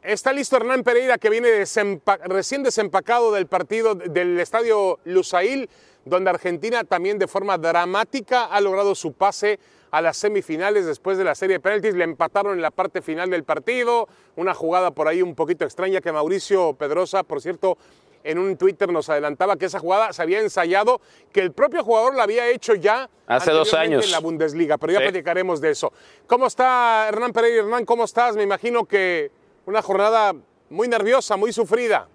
Está 0.01 0.31
listo 0.31 0.55
Hernán 0.55 0.83
Pereira 0.83 1.17
que 1.17 1.29
viene 1.29 1.65
recién 2.25 2.63
desempacado 2.63 3.33
del 3.33 3.47
partido 3.47 3.95
del 3.95 4.39
estadio 4.39 4.99
Lusail, 5.03 5.69
donde 6.05 6.29
Argentina 6.29 6.83
también 6.83 7.19
de 7.19 7.27
forma 7.27 7.57
dramática 7.57 8.45
ha 8.45 8.61
logrado 8.61 8.95
su 8.95 9.13
pase 9.13 9.59
a 9.91 10.01
las 10.01 10.17
semifinales 10.17 10.85
después 10.85 11.17
de 11.17 11.23
la 11.23 11.35
serie 11.35 11.57
de 11.57 11.59
penaltis. 11.59 11.95
Le 11.95 12.03
empataron 12.03 12.53
en 12.53 12.61
la 12.61 12.71
parte 12.71 13.01
final 13.01 13.29
del 13.29 13.43
partido. 13.43 14.07
Una 14.35 14.53
jugada 14.53 14.91
por 14.91 15.07
ahí 15.07 15.21
un 15.21 15.35
poquito 15.35 15.65
extraña 15.65 16.01
que 16.01 16.11
Mauricio 16.11 16.73
Pedrosa, 16.73 17.23
por 17.23 17.41
cierto, 17.41 17.77
en 18.23 18.37
un 18.37 18.57
Twitter 18.57 18.91
nos 18.91 19.09
adelantaba 19.09 19.55
que 19.55 19.65
esa 19.65 19.79
jugada 19.79 20.11
se 20.13 20.21
había 20.21 20.39
ensayado, 20.39 20.99
que 21.31 21.39
el 21.39 21.51
propio 21.51 21.83
jugador 21.83 22.15
la 22.15 22.23
había 22.23 22.47
hecho 22.49 22.75
ya 22.75 23.09
hace 23.27 23.51
dos 23.51 23.73
años 23.73 24.05
en 24.05 24.11
la 24.11 24.19
Bundesliga, 24.19 24.77
pero 24.77 24.93
ya 24.93 24.99
platicaremos 24.99 25.61
de 25.61 25.71
eso. 25.71 25.93
¿Cómo 26.27 26.47
está 26.47 27.07
Hernán 27.07 27.31
Pereira? 27.31 27.63
Hernán, 27.63 27.85
¿cómo 27.85 28.03
estás? 28.03 28.35
Me 28.35 28.43
imagino 28.43 28.85
que 28.85 29.31
una 29.65 29.81
jornada 29.81 30.33
muy 30.69 30.87
nerviosa, 30.87 31.37
muy 31.37 31.53
sufrida. 31.53 32.07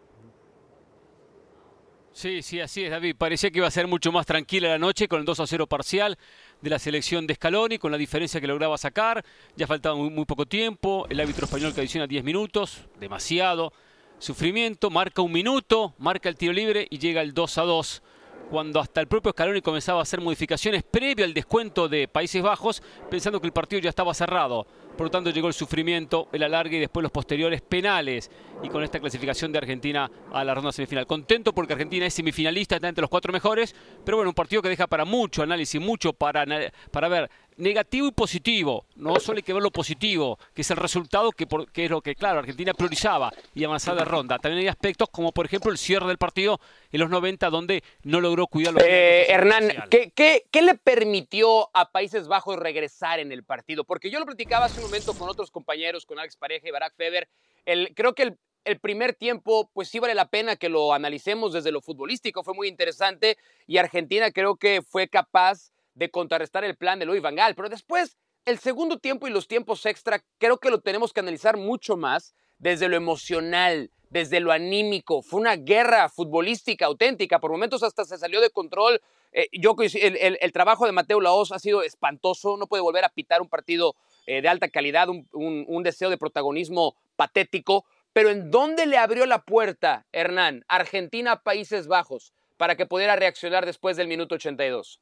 Sí, 2.14 2.42
sí, 2.42 2.61
así 2.61 2.85
es, 2.85 2.92
David. 2.92 3.16
Parecía 3.18 3.50
que 3.50 3.59
iba 3.59 3.66
a 3.66 3.73
ser 3.73 3.88
mucho 3.88 4.12
más 4.12 4.25
tranquila 4.25 4.68
la 4.68 4.78
noche 4.78 5.09
con 5.09 5.18
el 5.18 5.25
2 5.25 5.40
a 5.40 5.47
0 5.49 5.66
parcial 5.66 6.16
de 6.61 6.71
la 6.71 6.78
selección 6.78 7.26
de 7.26 7.35
Scaloni, 7.35 7.76
con 7.76 7.90
la 7.90 7.99
diferencia 7.99 8.40
que 8.40 8.47
lograba 8.47 8.78
sacar. 8.78 9.25
Ya 9.56 9.66
faltaba 9.66 9.97
muy, 9.97 10.25
poco 10.25 10.47
tiempo. 10.47 11.09
El 11.11 11.18
árbitro 11.18 11.47
español 11.47 11.75
que 11.75 11.80
adiciona 11.80 12.06
10 12.06 12.23
minutos, 12.23 12.87
demasiado. 13.00 13.73
Sufrimiento, 14.21 14.90
marca 14.90 15.23
un 15.23 15.33
minuto, 15.33 15.92
marca 15.99 16.28
el 16.28 16.37
tiro 16.37 16.52
libre 16.52 16.87
y 16.88 16.99
llega 16.99 17.21
el 17.21 17.35
2 17.35 17.59
a 17.59 17.62
2 17.62 18.02
cuando 18.49 18.78
hasta 18.78 19.00
el 19.00 19.09
propio 19.09 19.33
Scaloni 19.33 19.61
comenzaba 19.61 19.99
a 19.99 20.02
hacer 20.02 20.21
modificaciones 20.21 20.85
previo 20.85 21.25
al 21.25 21.35
descuento 21.35 21.88
de 21.88 22.06
Países 22.06 22.40
Bajos, 22.42 22.80
pensando 23.11 23.40
que 23.40 23.49
el 23.49 23.52
partido 23.52 23.83
ya 23.83 23.90
estaba 23.90 24.14
cerrado. 24.14 24.68
Por 24.96 25.06
lo 25.06 25.10
tanto, 25.10 25.30
llegó 25.30 25.48
el 25.48 25.54
sufrimiento, 25.54 26.28
el 26.32 26.42
alargue 26.42 26.76
y 26.76 26.80
después 26.80 27.02
los 27.02 27.12
posteriores 27.12 27.62
penales. 27.62 28.30
Y 28.62 28.68
con 28.68 28.82
esta 28.82 29.00
clasificación 29.00 29.52
de 29.52 29.58
Argentina 29.58 30.10
a 30.32 30.44
la 30.44 30.54
ronda 30.54 30.72
semifinal. 30.72 31.06
Contento 31.06 31.52
porque 31.52 31.72
Argentina 31.72 32.06
es 32.06 32.14
semifinalista, 32.14 32.76
está 32.76 32.88
entre 32.88 33.02
los 33.02 33.10
cuatro 33.10 33.32
mejores. 33.32 33.74
Pero 34.04 34.18
bueno, 34.18 34.30
un 34.30 34.34
partido 34.34 34.62
que 34.62 34.68
deja 34.68 34.86
para 34.86 35.04
mucho 35.04 35.42
análisis, 35.42 35.80
mucho 35.80 36.12
para, 36.12 36.44
para 36.90 37.08
ver 37.08 37.30
negativo 37.56 38.08
y 38.08 38.12
positivo. 38.12 38.86
No 38.96 39.18
solo 39.20 39.38
hay 39.38 39.42
que 39.42 39.52
ver 39.52 39.62
lo 39.62 39.70
positivo, 39.70 40.38
que 40.54 40.62
es 40.62 40.70
el 40.70 40.76
resultado 40.76 41.30
que, 41.30 41.46
es 41.74 41.90
lo 41.90 42.00
que, 42.00 42.14
claro, 42.14 42.40
Argentina 42.40 42.72
priorizaba 42.74 43.32
y 43.54 43.64
avanzaba 43.64 43.98
de 43.98 44.04
ronda. 44.04 44.38
También 44.38 44.62
hay 44.62 44.68
aspectos 44.68 45.08
como, 45.10 45.32
por 45.32 45.46
ejemplo, 45.46 45.70
el 45.70 45.78
cierre 45.78 46.06
del 46.06 46.18
partido 46.18 46.60
en 46.90 47.00
los 47.00 47.10
90, 47.10 47.50
donde 47.50 47.82
no 48.02 48.20
logró 48.20 48.46
cuidar 48.46 48.74
los 48.74 48.82
eh, 48.84 49.26
Hernán, 49.28 49.68
¿qué, 49.90 50.12
qué, 50.14 50.62
le 50.62 50.74
permitió 50.74 51.68
a 51.76 51.90
Países 51.90 52.28
Bajos 52.28 52.56
regresar 52.56 53.18
en 53.20 53.32
el 53.32 53.44
partido? 53.44 53.84
Porque 53.84 54.10
yo 54.10 54.18
lo 54.18 54.26
platicaba 54.26 54.66
hace 54.66 54.82
un 54.82 54.83
momento 54.84 55.14
con 55.14 55.30
otros 55.30 55.50
compañeros, 55.50 56.04
con 56.04 56.18
Alex 56.18 56.36
Pareja 56.36 56.68
y 56.68 56.70
Barack 56.70 56.94
Feber. 56.94 57.28
El, 57.64 57.94
creo 57.94 58.14
que 58.14 58.24
el, 58.24 58.38
el 58.64 58.78
primer 58.78 59.14
tiempo, 59.14 59.70
pues 59.72 59.88
sí 59.88 59.98
vale 59.98 60.14
la 60.14 60.28
pena 60.28 60.56
que 60.56 60.68
lo 60.68 60.92
analicemos 60.92 61.54
desde 61.54 61.72
lo 61.72 61.80
futbolístico, 61.80 62.44
fue 62.44 62.54
muy 62.54 62.68
interesante 62.68 63.38
y 63.66 63.78
Argentina 63.78 64.30
creo 64.30 64.56
que 64.56 64.82
fue 64.82 65.08
capaz 65.08 65.72
de 65.94 66.10
contrarrestar 66.10 66.64
el 66.64 66.76
plan 66.76 66.98
de 66.98 67.06
Luis 67.06 67.22
Van 67.22 67.34
Gaal. 67.34 67.54
Pero 67.54 67.70
después, 67.70 68.18
el 68.44 68.58
segundo 68.58 68.98
tiempo 68.98 69.26
y 69.26 69.30
los 69.30 69.48
tiempos 69.48 69.86
extra, 69.86 70.22
creo 70.38 70.58
que 70.58 70.70
lo 70.70 70.80
tenemos 70.80 71.12
que 71.12 71.20
analizar 71.20 71.56
mucho 71.56 71.96
más 71.96 72.34
desde 72.58 72.88
lo 72.88 72.96
emocional, 72.96 73.90
desde 74.10 74.40
lo 74.40 74.52
anímico. 74.52 75.22
Fue 75.22 75.40
una 75.40 75.56
guerra 75.56 76.08
futbolística 76.08 76.86
auténtica. 76.86 77.40
Por 77.40 77.50
momentos 77.50 77.82
hasta 77.82 78.04
se 78.04 78.18
salió 78.18 78.40
de 78.40 78.50
control. 78.50 79.00
Eh, 79.32 79.48
yo, 79.52 79.74
el, 79.78 80.52
trabajo 80.52 80.86
de 80.86 80.92
Mateo 80.92 81.20
Laos 81.20 81.52
ha 81.52 81.58
sido 81.58 81.82
espantoso. 81.82 82.56
No 82.56 82.66
puede 82.66 82.82
volver 82.82 83.04
a 83.04 83.08
pitar 83.08 83.40
un 83.40 83.48
partido 83.48 83.96
eh, 84.26 84.42
de 84.42 84.48
alta 84.48 84.68
calidad, 84.68 85.08
un, 85.08 85.26
un 85.32 85.82
deseo 85.82 86.10
de 86.10 86.18
protagonismo 86.18 86.96
patético. 87.16 87.84
Pero 88.12 88.30
¿en 88.30 88.50
dónde 88.50 88.86
le 88.86 88.96
abrió 88.96 89.26
la 89.26 89.42
puerta, 89.42 90.06
Hernán? 90.12 90.64
Argentina, 90.68 91.42
Países 91.42 91.88
Bajos, 91.88 92.32
para 92.56 92.76
que 92.76 92.86
pudiera 92.86 93.16
reaccionar 93.16 93.66
después 93.66 93.96
del 93.96 94.06
minuto 94.06 94.36
82. 94.36 95.00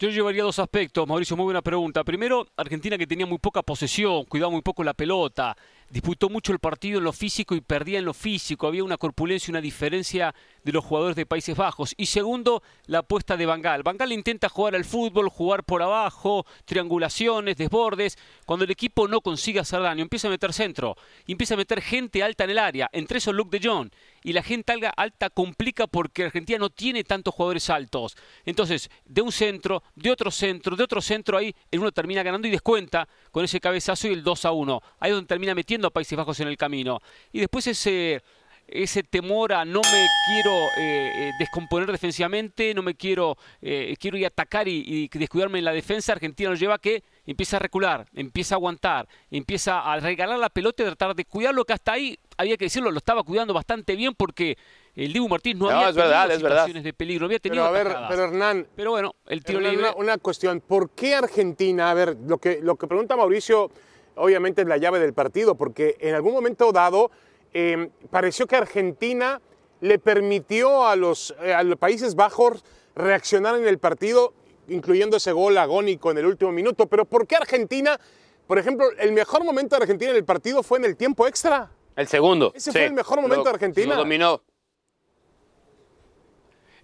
Yo 0.00 0.10
llevaría 0.10 0.44
dos 0.44 0.60
aspectos, 0.60 1.08
Mauricio, 1.08 1.36
muy 1.36 1.44
buena 1.44 1.60
pregunta. 1.60 2.04
Primero, 2.04 2.46
Argentina 2.56 2.96
que 2.96 3.06
tenía 3.06 3.26
muy 3.26 3.38
poca 3.38 3.62
posesión, 3.62 4.24
cuidaba 4.26 4.52
muy 4.52 4.62
poco 4.62 4.84
la 4.84 4.94
pelota, 4.94 5.56
disputó 5.90 6.28
mucho 6.28 6.52
el 6.52 6.58
partido 6.58 6.98
en 6.98 7.04
lo 7.04 7.12
físico 7.12 7.54
y 7.54 7.60
perdía 7.60 7.98
en 7.98 8.04
lo 8.04 8.14
físico. 8.14 8.66
Había 8.66 8.84
una 8.84 8.96
corpulencia 8.96 9.50
una 9.50 9.60
diferencia 9.60 10.34
de 10.62 10.72
los 10.72 10.84
jugadores 10.84 11.16
de 11.16 11.26
Países 11.26 11.56
Bajos. 11.56 11.94
Y 11.96 12.06
segundo, 12.06 12.62
la 12.86 12.98
apuesta 12.98 13.36
de 13.36 13.46
Bangal. 13.46 13.82
Bangal 13.82 14.12
intenta 14.12 14.48
jugar 14.48 14.74
al 14.74 14.84
fútbol, 14.84 15.28
jugar 15.28 15.64
por 15.64 15.82
abajo, 15.82 16.44
triangulaciones, 16.64 17.56
desbordes. 17.56 18.18
Cuando 18.44 18.64
el 18.64 18.70
equipo 18.70 19.08
no 19.08 19.20
consigue 19.20 19.60
hacer 19.60 19.80
daño, 19.80 20.02
empieza 20.02 20.28
a 20.28 20.30
meter 20.30 20.52
centro, 20.52 20.96
empieza 21.26 21.54
a 21.54 21.56
meter 21.56 21.80
gente 21.80 22.22
alta 22.22 22.44
en 22.44 22.50
el 22.50 22.58
área. 22.58 22.90
Entre 22.92 23.18
esos 23.18 23.34
Luke 23.34 23.58
de 23.58 23.66
Jong. 23.66 23.90
Y 24.24 24.32
la 24.32 24.42
gente 24.42 24.72
alta 24.96 25.30
complica 25.30 25.86
porque 25.86 26.24
Argentina 26.24 26.58
no 26.58 26.70
tiene 26.70 27.04
tantos 27.04 27.34
jugadores 27.34 27.70
altos. 27.70 28.16
Entonces, 28.44 28.90
de 29.04 29.22
un 29.22 29.32
centro, 29.32 29.82
de 29.94 30.10
otro 30.10 30.30
centro, 30.30 30.76
de 30.76 30.84
otro 30.84 31.00
centro, 31.00 31.38
ahí 31.38 31.54
el 31.70 31.80
uno 31.80 31.92
termina 31.92 32.22
ganando 32.22 32.48
y 32.48 32.50
descuenta 32.50 33.08
con 33.30 33.44
ese 33.44 33.60
cabezazo 33.60 34.08
y 34.08 34.12
el 34.12 34.22
2 34.22 34.44
a 34.44 34.52
1. 34.52 34.82
Ahí 35.00 35.10
es 35.10 35.16
donde 35.16 35.28
termina 35.28 35.54
metiendo 35.54 35.77
a 35.86 35.90
Países 35.90 36.18
Bajos 36.18 36.40
en 36.40 36.48
el 36.48 36.56
camino. 36.56 36.98
Y 37.32 37.38
después 37.38 37.68
ese 37.68 38.20
ese 38.68 39.02
temor 39.02 39.52
a 39.52 39.64
no 39.64 39.80
me 39.80 40.06
quiero 40.26 40.52
eh, 40.76 41.28
eh, 41.28 41.32
descomponer 41.38 41.90
defensivamente, 41.90 42.74
no 42.74 42.82
me 42.82 42.94
quiero, 42.94 43.36
eh, 43.62 43.96
quiero 43.98 44.18
ir 44.18 44.24
a 44.24 44.28
atacar 44.28 44.68
y, 44.68 45.08
descuidarme 45.08 45.58
en 45.58 45.64
la 45.64 45.72
defensa, 45.72 46.12
Argentina 46.12 46.50
lo 46.50 46.56
lleva 46.56 46.74
a 46.74 46.78
que 46.78 47.02
empieza 47.26 47.56
a 47.56 47.60
recular, 47.60 48.06
empieza 48.14 48.54
a 48.54 48.56
aguantar, 48.56 49.08
empieza 49.30 49.80
a 49.80 49.98
regalar 50.00 50.38
la 50.38 50.50
pelota 50.50 50.82
y 50.82 50.86
tratar 50.86 51.14
de 51.14 51.24
cuidarlo, 51.24 51.64
que 51.64 51.72
hasta 51.72 51.92
ahí, 51.92 52.18
había 52.36 52.56
que 52.56 52.66
decirlo, 52.66 52.90
lo 52.90 52.98
estaba 52.98 53.22
cuidando 53.22 53.54
bastante 53.54 53.96
bien 53.96 54.14
porque 54.14 54.56
el 54.94 55.12
Dibu 55.12 55.28
Martínez 55.28 55.58
no, 55.58 55.70
había 55.70 55.92
tenido 55.92 56.36
situaciones 56.36 56.84
de 56.84 56.92
peligro, 56.92 57.26
había 57.26 57.38
tenido 57.38 57.70
pero, 57.72 57.96
pero 58.08 58.24
Hernán, 58.24 58.66
pero 58.76 58.90
bueno, 58.90 59.14
el 59.26 59.42
tiro 59.42 59.60
libre... 59.60 59.88
Una, 59.96 60.18
cuestión, 60.18 60.60
¿por 60.60 60.90
qué 60.90 61.14
Argentina? 61.14 61.90
A 61.90 61.94
ver, 61.94 62.16
lo 62.26 62.38
que, 62.38 62.60
lo 62.62 62.76
que 62.76 62.86
pregunta 62.86 63.16
Mauricio 63.16 63.70
obviamente 64.18 64.62
es 64.62 64.68
la 64.68 64.76
llave 64.76 64.98
del 64.98 65.14
partido, 65.14 65.54
porque 65.54 65.96
en 66.00 66.14
algún 66.14 66.32
momento 66.32 66.72
dado 66.72 67.10
Em, 67.52 67.90
pareció 68.10 68.46
que 68.46 68.56
Argentina 68.56 69.40
le 69.80 69.98
permitió 69.98 70.86
a 70.86 70.96
los, 70.96 71.34
eh, 71.40 71.54
a 71.54 71.62
los 71.62 71.78
Países 71.78 72.14
Bajos 72.14 72.64
reaccionar 72.94 73.56
en 73.56 73.66
el 73.66 73.78
partido, 73.78 74.34
incluyendo 74.68 75.16
ese 75.16 75.32
gol 75.32 75.56
agónico 75.56 76.10
en 76.10 76.18
el 76.18 76.26
último 76.26 76.52
minuto. 76.52 76.86
Pero 76.86 77.04
¿por 77.04 77.26
qué 77.26 77.36
Argentina, 77.36 77.98
por 78.46 78.58
ejemplo, 78.58 78.86
el 78.98 79.12
mejor 79.12 79.44
momento 79.44 79.76
de 79.76 79.82
Argentina 79.82 80.10
en 80.10 80.16
el 80.16 80.24
partido 80.24 80.62
fue 80.62 80.78
en 80.78 80.84
el 80.84 80.96
tiempo 80.96 81.26
extra? 81.26 81.70
El 81.96 82.06
segundo. 82.06 82.52
Ese 82.54 82.70
fue 82.70 82.86
el 82.86 82.92
mejor 82.92 83.20
momento 83.20 83.44
de 83.44 83.50
Argentina. 83.50 83.94
Lo 83.94 84.00
dominó. 84.00 84.42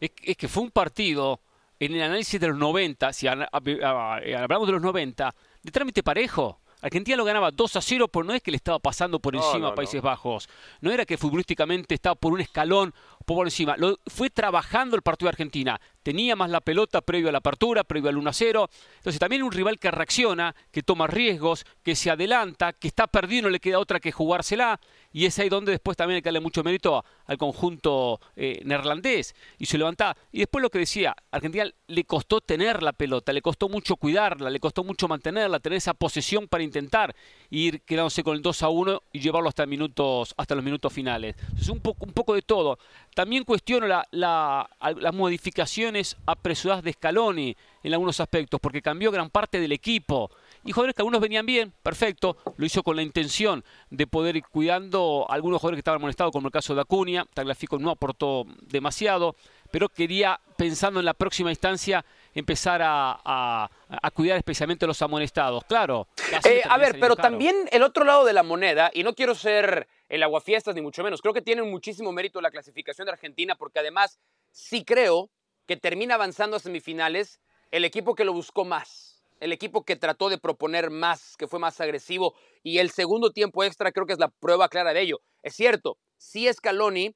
es, 0.01 0.11
que 0.11 0.49
fue 0.49 0.63
un 0.63 0.71
partido 0.71 1.41
en 1.79 1.95
el 1.95 2.03
análisis 2.03 2.41
de 2.41 2.49
los 2.49 2.57
90, 2.57 3.13
si 3.13 3.27
hablamos 3.27 4.67
de 4.67 4.73
los 4.73 4.83
90, 4.83 5.35
de 5.63 5.71
trámite 5.71 6.03
parejo. 6.03 6.61
Argentina 6.85 7.17
lo 7.17 7.25
ganaba 7.25 7.51
2 7.51 7.77
a 7.77 7.81
0, 7.81 8.09
pero 8.09 8.25
no 8.25 8.35
es 8.35 8.43
que 8.43 8.51
le 8.51 8.59
estaba 8.59 8.79
pasando 8.79 9.19
por 9.19 9.35
encima 9.35 9.69
a 9.69 9.75
Países 9.75 10.03
Bajos. 10.03 10.51
No 10.83 10.93
era 10.93 11.07
que 11.07 11.17
futbolísticamente 11.17 11.95
estaba 11.95 12.15
por 12.15 12.35
un 12.35 12.43
escalón 12.43 12.93
por 13.25 13.47
encima. 13.47 13.75
Lo, 13.79 13.99
fue 14.07 14.29
trabajando 14.29 14.95
el 14.95 15.01
partido 15.01 15.29
de 15.29 15.31
Argentina. 15.31 15.81
Tenía 16.03 16.37
más 16.37 16.51
la 16.51 16.61
pelota 16.61 17.01
previo 17.01 17.31
a 17.31 17.33
la 17.33 17.39
apertura, 17.39 17.85
previo 17.85 18.11
al 18.11 18.19
1 18.19 18.29
a 18.29 18.33
0. 18.35 18.69
Entonces 18.97 19.19
también 19.19 19.43
un 19.43 19.53
rival 19.53 19.79
que 19.79 19.91
reacciona, 19.91 20.55
que 20.71 20.83
toma 20.83 21.07
riesgos, 21.07 21.65
que 21.83 21.97
se 21.97 22.11
adelanta, 22.11 22.75
que 22.75 22.89
está 22.89 23.07
perdido 23.07 23.39
y 23.39 23.43
no 23.45 23.49
le 23.49 23.61
queda 23.61 23.79
otra 23.79 23.99
que 23.99 24.13
jugársela 24.13 24.79
y 25.15 25.27
es 25.27 25.39
ahí 25.39 25.49
donde 25.49 25.71
después 25.71 25.97
también 25.97 26.17
hay 26.17 26.23
que 26.23 26.29
darle 26.29 26.41
mucho 26.41 26.65
mérito 26.65 27.05
al 27.27 27.39
conjunto 27.39 28.21
eh, 28.35 28.61
neerlandés 28.65 29.37
y 29.59 29.67
se 29.67 29.79
levanta. 29.79 30.17
Y 30.33 30.41
después 30.41 30.61
lo 30.61 30.71
que 30.71 30.81
decía, 30.81 31.15
Argentina 31.31 31.71
le 31.87 32.05
costó 32.05 32.41
tener 32.41 32.83
la 32.83 32.93
pelota, 32.93 33.33
le 33.33 33.41
costó 33.41 33.69
mucho 33.69 33.95
cuidarla, 33.95 34.51
le 34.51 34.59
costó 34.59 34.83
mucho 34.83 35.07
mantenerla, 35.07 35.61
tener 35.61 35.77
esa 35.77 35.95
posesión 35.95 36.49
para 36.49 36.65
intentar 36.65 37.15
ir 37.49 37.83
quedándose 37.83 38.25
con 38.25 38.35
el 38.35 38.43
2 38.43 38.63
a 38.65 38.69
1 38.71 39.03
y 39.13 39.21
llevarlo 39.21 39.49
hasta 39.49 39.65
minutos 39.67 40.35
hasta 40.37 40.57
los 40.57 40.65
minutos 40.65 40.93
finales. 40.93 41.37
Es 41.57 41.69
un 41.69 41.79
poco 41.79 42.07
un 42.07 42.13
poco 42.13 42.35
de 42.35 42.43
todo. 42.43 42.81
También 43.15 43.45
cuestiono 43.45 43.87
la, 43.87 44.09
las 44.11 45.15
modificaciones 45.15 46.17
apresuradas 46.27 46.83
de 46.83 46.93
Scaloni 46.93 47.57
en 47.85 47.93
algunos 47.93 48.19
aspectos 48.19 48.59
porque 48.61 48.83
cambió 48.83 49.13
gran 49.13 49.31
parte 49.31 49.61
del 49.61 49.71
equipo 49.71 50.33
y 50.65 50.73
jugadores 50.73 50.95
que 50.95 51.03
algunos 51.03 51.21
venían 51.21 51.45
bien, 51.45 51.73
perfecto, 51.83 52.37
lo 52.57 52.65
hizo 52.67 52.83
con 52.83 52.97
la 52.97 53.03
intención 53.03 53.65
de 53.91 54.07
poder 54.07 54.37
ir 54.37 54.45
cuidando 54.45 55.27
a 55.29 55.35
algunos 55.35 55.61
jugadores 55.61 55.77
que 55.77 55.81
estaban 55.81 56.01
molestados, 56.01 56.33
como 56.33 56.49
el 56.49 56.53
caso 56.53 56.75
de 56.75 56.81
Acuña, 56.81 57.27
Tagliafico 57.35 57.79
no 57.79 57.91
aportó 57.91 58.45
demasiado, 58.63 59.37
pero 59.71 59.89
quería, 59.89 60.41
pensando 60.57 61.01
en 61.01 61.07
la 61.07 61.15
próxima 61.15 61.51
instancia, 61.51 62.05
empezar 62.33 62.81
a, 62.83 63.71
cuidar 64.15 64.39
especialmente 64.39 64.85
a 64.85 64.89
los 64.89 65.03
amonestados. 65.03 65.65
Claro. 65.65 66.09
Eh, 66.45 66.63
a 66.69 66.79
ver, 66.79 66.99
pero 66.99 67.17
también 67.17 67.69
el 67.71 67.83
otro 67.83 68.05
lado 68.05 68.25
de 68.25 68.33
la 68.33 68.43
moneda, 68.43 68.91
y 68.95 69.03
no 69.03 69.15
quiero 69.15 69.35
ser 69.35 69.87
el 70.09 70.23
aguafiestas 70.23 70.75
ni 70.75 70.81
mucho 70.81 71.03
menos, 71.03 71.21
creo 71.21 71.35
que 71.35 71.43
tiene 71.43 71.63
muchísimo 71.63 72.13
mérito 72.13 72.41
la 72.41 72.51
clasificación 72.51 73.07
de 73.07 73.13
Argentina, 73.13 73.55
porque 73.57 73.81
además 73.81 74.19
sí 74.51 74.85
creo 74.85 75.31
que 75.67 75.77
termina 75.77 76.15
avanzando 76.15 76.57
a 76.57 76.61
semifinales 76.61 77.41
el 77.71 77.85
equipo 77.85 78.15
que 78.15 78.25
lo 78.25 78.33
buscó 78.33 78.65
más 78.65 79.04
el 79.45 79.53
equipo 79.53 79.85
que 79.85 79.97
trató 79.97 80.31
de 80.31 80.39
proponer 80.39 80.89
más, 80.89 81.37
que 81.37 81.47
fue 81.47 81.59
más 81.59 81.79
agresivo, 81.79 82.35
y 82.63 82.79
el 82.79 82.91
segundo 82.91 83.31
tiempo 83.31 83.63
extra 83.63 83.93
creo 83.93 84.07
que 84.07 84.15
es 84.15 84.19
la 84.19 84.29
prueba 84.29 84.71
clara 84.71 84.95
de 84.95 85.03
ello. 85.03 85.21
Es 85.43 85.55
cierto, 85.55 85.99
si 86.17 86.51
Scaloni 86.51 87.15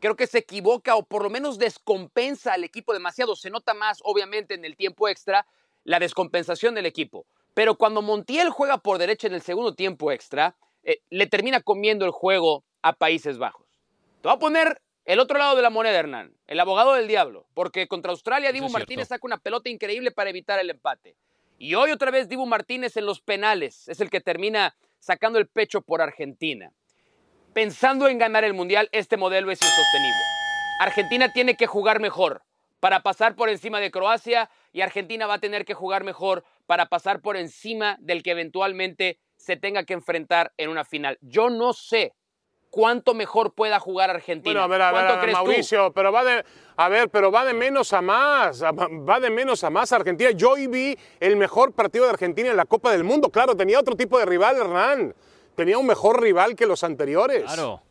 creo 0.00 0.16
que 0.16 0.26
se 0.26 0.38
equivoca 0.38 0.96
o 0.96 1.04
por 1.04 1.22
lo 1.22 1.30
menos 1.30 1.58
descompensa 1.58 2.54
al 2.54 2.64
equipo 2.64 2.92
demasiado. 2.92 3.36
Se 3.36 3.50
nota 3.50 3.72
más, 3.72 4.00
obviamente, 4.02 4.54
en 4.54 4.64
el 4.64 4.76
tiempo 4.76 5.08
extra 5.08 5.46
la 5.84 6.00
descompensación 6.00 6.74
del 6.74 6.86
equipo. 6.86 7.24
Pero 7.54 7.76
cuando 7.76 8.02
Montiel 8.02 8.50
juega 8.50 8.78
por 8.78 8.98
derecha 8.98 9.28
en 9.28 9.34
el 9.34 9.42
segundo 9.42 9.74
tiempo 9.74 10.10
extra, 10.10 10.56
eh, 10.82 11.02
le 11.10 11.28
termina 11.28 11.60
comiendo 11.60 12.04
el 12.04 12.10
juego 12.10 12.64
a 12.82 12.94
Países 12.94 13.38
Bajos. 13.38 13.68
Te 14.22 14.28
voy 14.28 14.36
a 14.36 14.40
poner 14.40 14.82
el 15.04 15.20
otro 15.20 15.38
lado 15.38 15.54
de 15.54 15.62
la 15.62 15.70
moneda, 15.70 15.98
Hernán, 15.98 16.34
el 16.48 16.58
abogado 16.58 16.94
del 16.94 17.06
diablo, 17.06 17.46
porque 17.54 17.86
contra 17.86 18.10
Australia 18.10 18.50
Dibu 18.50 18.68
Martínez 18.70 19.08
saca 19.08 19.26
una 19.26 19.38
pelota 19.38 19.68
increíble 19.68 20.10
para 20.10 20.30
evitar 20.30 20.58
el 20.58 20.70
empate. 20.70 21.16
Y 21.62 21.74
hoy 21.74 21.90
otra 21.90 22.10
vez 22.10 22.26
Dibu 22.26 22.46
Martínez 22.46 22.96
en 22.96 23.04
los 23.04 23.20
penales 23.20 23.86
es 23.86 24.00
el 24.00 24.08
que 24.08 24.22
termina 24.22 24.74
sacando 24.98 25.38
el 25.38 25.46
pecho 25.46 25.82
por 25.82 26.00
Argentina. 26.00 26.72
Pensando 27.52 28.08
en 28.08 28.16
ganar 28.16 28.44
el 28.44 28.54
Mundial, 28.54 28.88
este 28.92 29.18
modelo 29.18 29.52
es 29.52 29.60
insostenible. 29.60 30.22
Argentina 30.80 31.30
tiene 31.34 31.56
que 31.56 31.66
jugar 31.66 32.00
mejor 32.00 32.42
para 32.80 33.02
pasar 33.02 33.36
por 33.36 33.50
encima 33.50 33.78
de 33.78 33.90
Croacia 33.90 34.48
y 34.72 34.80
Argentina 34.80 35.26
va 35.26 35.34
a 35.34 35.38
tener 35.38 35.66
que 35.66 35.74
jugar 35.74 36.02
mejor 36.02 36.46
para 36.64 36.86
pasar 36.86 37.20
por 37.20 37.36
encima 37.36 37.98
del 38.00 38.22
que 38.22 38.30
eventualmente 38.30 39.18
se 39.36 39.56
tenga 39.56 39.84
que 39.84 39.92
enfrentar 39.92 40.54
en 40.56 40.70
una 40.70 40.86
final. 40.86 41.18
Yo 41.20 41.50
no 41.50 41.74
sé 41.74 42.14
cuánto 42.70 43.14
mejor 43.14 43.52
pueda 43.52 43.78
jugar 43.78 44.10
Argentina. 44.10 44.66
Bueno, 44.66 44.84
a 44.84 44.92
ver, 44.92 45.06
a 45.06 45.20
ver, 45.20 45.32
Mauricio, 45.32 45.92
pero 45.92 46.12
va 46.12 46.24
de, 46.24 46.44
a 46.76 46.88
ver, 46.88 47.10
pero 47.10 47.30
va 47.30 47.44
de 47.44 47.52
menos 47.52 47.92
a 47.92 48.00
más, 48.00 48.62
va 48.62 49.20
de 49.20 49.30
menos 49.30 49.62
a 49.64 49.70
más 49.70 49.92
Argentina. 49.92 50.30
Yo 50.30 50.52
hoy 50.52 50.66
vi 50.66 50.96
el 51.18 51.36
mejor 51.36 51.72
partido 51.72 52.04
de 52.04 52.10
Argentina 52.10 52.50
en 52.50 52.56
la 52.56 52.64
Copa 52.64 52.92
del 52.92 53.04
Mundo. 53.04 53.30
Claro, 53.30 53.56
tenía 53.56 53.78
otro 53.78 53.96
tipo 53.96 54.18
de 54.18 54.24
rival, 54.24 54.56
Hernán. 54.56 55.14
Tenía 55.54 55.76
un 55.76 55.86
mejor 55.86 56.22
rival 56.22 56.54
que 56.54 56.64
los 56.64 56.82
anteriores. 56.84 57.42
Claro 57.42 57.82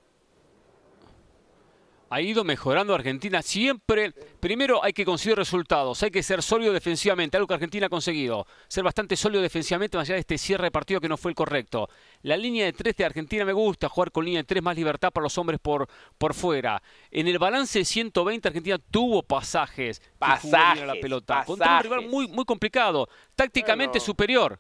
ha 2.10 2.22
ido 2.22 2.44
mejorando 2.44 2.94
Argentina. 2.94 3.42
Siempre, 3.42 4.12
primero 4.40 4.84
hay 4.84 4.94
que 4.94 5.06
conseguir 5.06 5.38
resultados, 5.38 6.02
hay 6.04 6.12
que 6.12 6.24
ser 6.24 6.42
sólido 6.42 6.74
defensivamente, 6.74 7.38
algo 7.38 7.48
que 7.48 7.54
Argentina 7.54 7.86
ha 7.86 7.90
conseguido. 7.90 8.48
Ser 8.68 8.84
bastante 8.84 9.16
sólido 9.16 9.42
defensivamente 9.42 9.98
más 9.98 10.08
allá 10.08 10.16
de 10.16 10.22
este 10.22 10.38
cierre 10.38 10.66
de 10.66 10.72
partido 10.72 11.00
que 11.00 11.10
no 11.10 11.18
fue 11.18 11.32
el 11.32 11.36
correcto. 11.36 11.90
La 12.24 12.38
línea 12.38 12.66
de 12.66 12.74
tres 12.74 12.96
de 12.96 13.06
Argentina 13.06 13.46
me 13.46 13.54
gusta, 13.54 13.90
jugar 13.90 14.12
con 14.12 14.26
línea 14.26 14.42
de 14.42 14.46
tres 14.46 14.64
más 14.64 14.76
libertad 14.76 15.12
para 15.12 15.24
los 15.24 15.38
hombres 15.38 15.60
por, 15.60 15.88
por 16.18 16.34
fuera. 16.34 16.82
En 17.12 17.28
el 17.28 17.40
balance 17.40 17.86
120 17.86 18.48
Argentina 18.48 18.78
tuvo 18.92 19.24
pasajes. 19.24 20.02
Pasajes. 20.18 20.86
La 20.86 20.96
pelota. 20.96 21.44
Contra 21.46 21.78
un 21.78 21.84
rival 21.84 22.08
muy, 22.08 22.28
muy 22.28 22.46
complicado, 22.46 23.08
tácticamente 23.36 24.00
superior. 24.00 24.60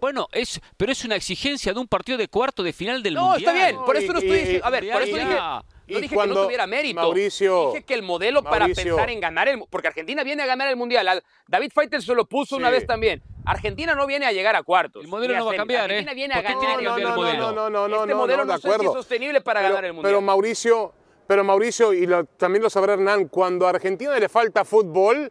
Bueno, 0.00 0.28
es, 0.32 0.60
pero 0.76 0.92
es 0.92 1.02
una 1.04 1.16
exigencia 1.16 1.72
de 1.72 1.80
un 1.80 1.88
partido 1.88 2.18
de 2.18 2.28
cuarto 2.28 2.62
de 2.62 2.74
final 2.74 3.02
del 3.02 3.14
Mundial. 3.14 3.30
No, 3.30 3.36
está 3.36 3.52
bien, 3.52 3.84
por 3.86 3.96
eso 3.96 4.12
no 4.12 4.18
estoy 4.18 4.38
diciendo. 4.38 4.66
A 4.66 4.70
ver, 4.70 4.90
por 4.92 5.02
eso 5.02 5.16
dije. 5.16 5.38
No 5.86 6.00
dije 6.00 6.16
que 6.16 6.26
no 6.26 6.44
tuviera 6.44 6.66
mérito. 6.66 7.00
Mauricio, 7.00 7.72
dije 7.72 7.84
que 7.84 7.94
el 7.94 8.02
modelo 8.02 8.42
para 8.42 8.66
pensar 8.66 9.10
en 9.10 9.20
ganar 9.20 9.48
el 9.48 9.62
porque 9.68 9.88
Argentina 9.88 10.22
viene 10.24 10.42
a 10.42 10.46
ganar 10.46 10.68
el 10.68 10.76
mundial. 10.76 11.22
David 11.46 11.70
Fighter 11.74 12.02
se 12.02 12.14
lo 12.14 12.24
puso 12.24 12.56
una 12.56 12.70
vez 12.70 12.86
también. 12.86 13.22
Argentina 13.44 13.94
no 13.94 14.06
viene 14.06 14.26
a 14.26 14.32
llegar 14.32 14.56
a 14.56 14.62
cuartos. 14.62 15.02
El 15.04 15.08
modelo 15.08 15.36
no 15.36 15.46
va 15.46 15.52
a 15.52 15.56
cambiar, 15.56 15.84
Argentina 15.84 16.12
¿eh? 16.12 16.14
viene 16.14 16.34
a 16.34 16.42
ganar 16.42 16.58
tiene 16.58 16.76
que 16.78 16.84
cambiar 16.84 17.08
el 17.10 17.16
modelo? 17.16 17.52
No, 17.52 17.68
no, 17.68 17.88
no, 17.88 18.00
este 18.00 18.14
modelo 18.14 18.44
no, 18.44 18.54
es 18.54 18.62
sostenible 18.62 19.40
para 19.42 19.60
ganar 19.60 19.84
el 19.84 19.92
mundial. 19.92 20.10
Pero 20.10 20.20
Mauricio, 20.22 20.92
pero 21.26 21.44
Mauricio 21.44 21.92
y 21.92 22.08
también 22.38 22.62
lo 22.62 22.70
sabrá 22.70 22.94
Hernán, 22.94 23.28
cuando 23.28 23.66
a 23.66 23.70
Argentina 23.70 24.18
le 24.18 24.28
falta 24.30 24.64
fútbol, 24.64 25.30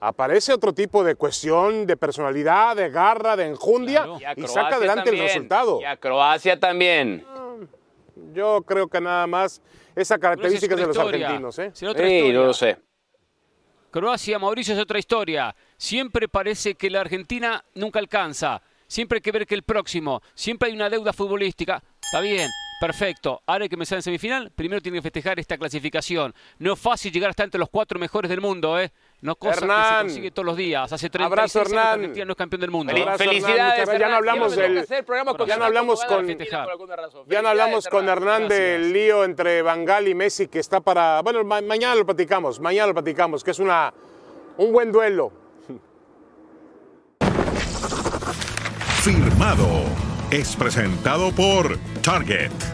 aparece 0.00 0.52
otro 0.52 0.72
tipo 0.72 1.04
de 1.04 1.14
cuestión 1.14 1.86
de 1.86 1.96
personalidad, 1.96 2.74
de 2.74 2.90
garra, 2.90 3.36
de 3.36 3.46
enjundia 3.46 4.06
y, 4.36 4.46
saca 4.48 4.76
adelante 4.76 5.10
el 5.10 5.18
resultado. 5.18 5.80
Y 5.80 5.84
a 5.84 5.96
Croacia 5.96 6.58
también. 6.58 7.24
Yo 8.32 8.62
creo 8.62 8.88
que 8.88 9.00
nada 9.00 9.26
más 9.26 9.62
esa 9.96 10.18
característica 10.18 10.76
de 10.76 10.86
los 10.86 10.98
argentinos. 10.98 11.58
¿eh? 11.58 11.70
Sí, 11.72 11.84
no 11.84 12.44
lo 12.44 12.54
sé. 12.54 12.76
Croacia, 13.90 14.38
Mauricio, 14.40 14.74
es 14.74 14.80
otra 14.80 14.98
historia. 14.98 15.54
Siempre 15.76 16.28
parece 16.28 16.74
que 16.74 16.90
la 16.90 17.00
Argentina 17.00 17.64
nunca 17.74 18.00
alcanza. 18.00 18.60
Siempre 18.88 19.18
hay 19.18 19.22
que 19.22 19.30
ver 19.30 19.46
que 19.46 19.54
el 19.54 19.62
próximo. 19.62 20.20
Siempre 20.34 20.68
hay 20.68 20.74
una 20.74 20.90
deuda 20.90 21.12
futbolística. 21.12 21.82
Está 22.02 22.20
bien, 22.20 22.48
perfecto. 22.80 23.40
Ahora 23.46 23.62
hay 23.62 23.68
que 23.68 23.76
empezar 23.76 23.96
en 23.96 24.02
semifinal. 24.02 24.50
Primero 24.50 24.82
tiene 24.82 24.98
que 24.98 25.02
festejar 25.02 25.38
esta 25.38 25.56
clasificación. 25.56 26.34
No 26.58 26.72
es 26.72 26.78
fácil 26.80 27.12
llegar 27.12 27.30
hasta 27.30 27.44
entre 27.44 27.60
los 27.60 27.70
cuatro 27.70 28.00
mejores 28.00 28.28
del 28.28 28.40
mundo, 28.40 28.80
¿eh? 28.80 28.92
No 29.20 29.36
cosa 29.36 29.60
que 29.60 29.66
se 29.66 30.02
consigue 30.02 30.30
todos 30.30 30.46
los 30.46 30.56
días. 30.56 30.92
Hace 30.92 31.08
36 31.08 31.26
Abrazo, 31.26 31.58
años 31.60 31.72
que 31.72 31.78
Argentina 31.78 32.24
no 32.26 32.32
es 32.32 32.36
campeón 32.36 32.60
del 32.60 32.70
mundo. 32.70 32.92
Felicidades. 33.16 33.88
Ya 33.98 34.08
no 34.08 34.16
hablamos 34.16 34.54
del. 34.54 34.86
Ya 35.46 35.56
no 35.56 35.64
hablamos 35.64 36.04
con. 36.04 36.26
Ya 37.26 37.42
no 37.42 37.48
hablamos 37.48 37.88
con 37.88 38.08
Hernán 38.08 38.48
del 38.48 38.92
lío 38.92 39.24
entre 39.24 39.62
Bangal 39.62 40.08
y 40.08 40.14
Messi 40.14 40.48
que 40.48 40.58
está 40.58 40.80
para. 40.80 41.22
Bueno, 41.22 41.42
mañana 41.44 41.94
lo 41.94 42.04
platicamos. 42.04 42.60
Mañana 42.60 42.88
lo 42.88 42.94
platicamos, 42.94 43.42
que 43.42 43.52
es 43.52 43.58
una 43.58 43.94
un 44.58 44.72
buen 44.72 44.92
duelo. 44.92 45.32
Firmado. 49.02 49.66
Es 50.30 50.56
presentado 50.56 51.30
por 51.32 51.78
Target. 52.02 52.73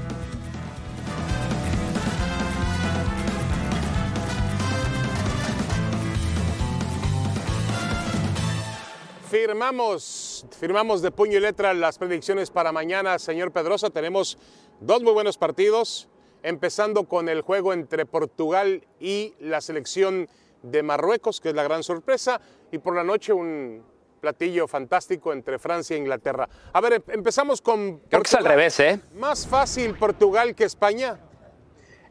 Firmamos, 9.30 10.44
firmamos 10.58 11.02
de 11.02 11.12
puño 11.12 11.38
y 11.38 11.40
letra 11.40 11.72
las 11.72 11.98
predicciones 11.98 12.50
para 12.50 12.72
mañana, 12.72 13.16
señor 13.20 13.52
Pedrosa. 13.52 13.88
Tenemos 13.88 14.36
dos 14.80 15.04
muy 15.04 15.12
buenos 15.12 15.38
partidos, 15.38 16.08
empezando 16.42 17.04
con 17.04 17.28
el 17.28 17.42
juego 17.42 17.72
entre 17.72 18.06
Portugal 18.06 18.84
y 18.98 19.34
la 19.38 19.60
selección 19.60 20.28
de 20.64 20.82
Marruecos, 20.82 21.40
que 21.40 21.50
es 21.50 21.54
la 21.54 21.62
gran 21.62 21.84
sorpresa, 21.84 22.40
y 22.72 22.78
por 22.78 22.96
la 22.96 23.04
noche 23.04 23.32
un 23.32 23.84
platillo 24.20 24.66
fantástico 24.66 25.32
entre 25.32 25.60
Francia 25.60 25.94
e 25.94 26.00
Inglaterra. 26.00 26.48
A 26.72 26.80
ver, 26.80 27.00
empezamos 27.06 27.62
con... 27.62 28.00
Creo 28.08 28.22
que 28.22 28.28
es 28.28 28.34
al 28.34 28.44
revés, 28.44 28.80
¿eh? 28.80 28.98
¿Más 29.14 29.46
fácil 29.46 29.94
Portugal 29.94 30.56
que 30.56 30.64
España? 30.64 31.20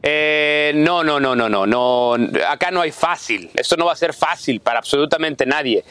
Eh, 0.02 0.72
no, 0.76 1.04
no, 1.04 1.20
no, 1.20 1.36
no, 1.36 1.48
no, 1.48 1.66
no. 1.66 2.14
Acá 2.48 2.70
no 2.70 2.80
hay 2.80 2.92
fácil. 2.92 3.50
Esto 3.54 3.76
no 3.76 3.86
va 3.86 3.92
a 3.92 3.96
ser 3.96 4.14
fácil 4.14 4.60
para 4.60 4.78
absolutamente 4.78 5.46
nadie. 5.46 5.84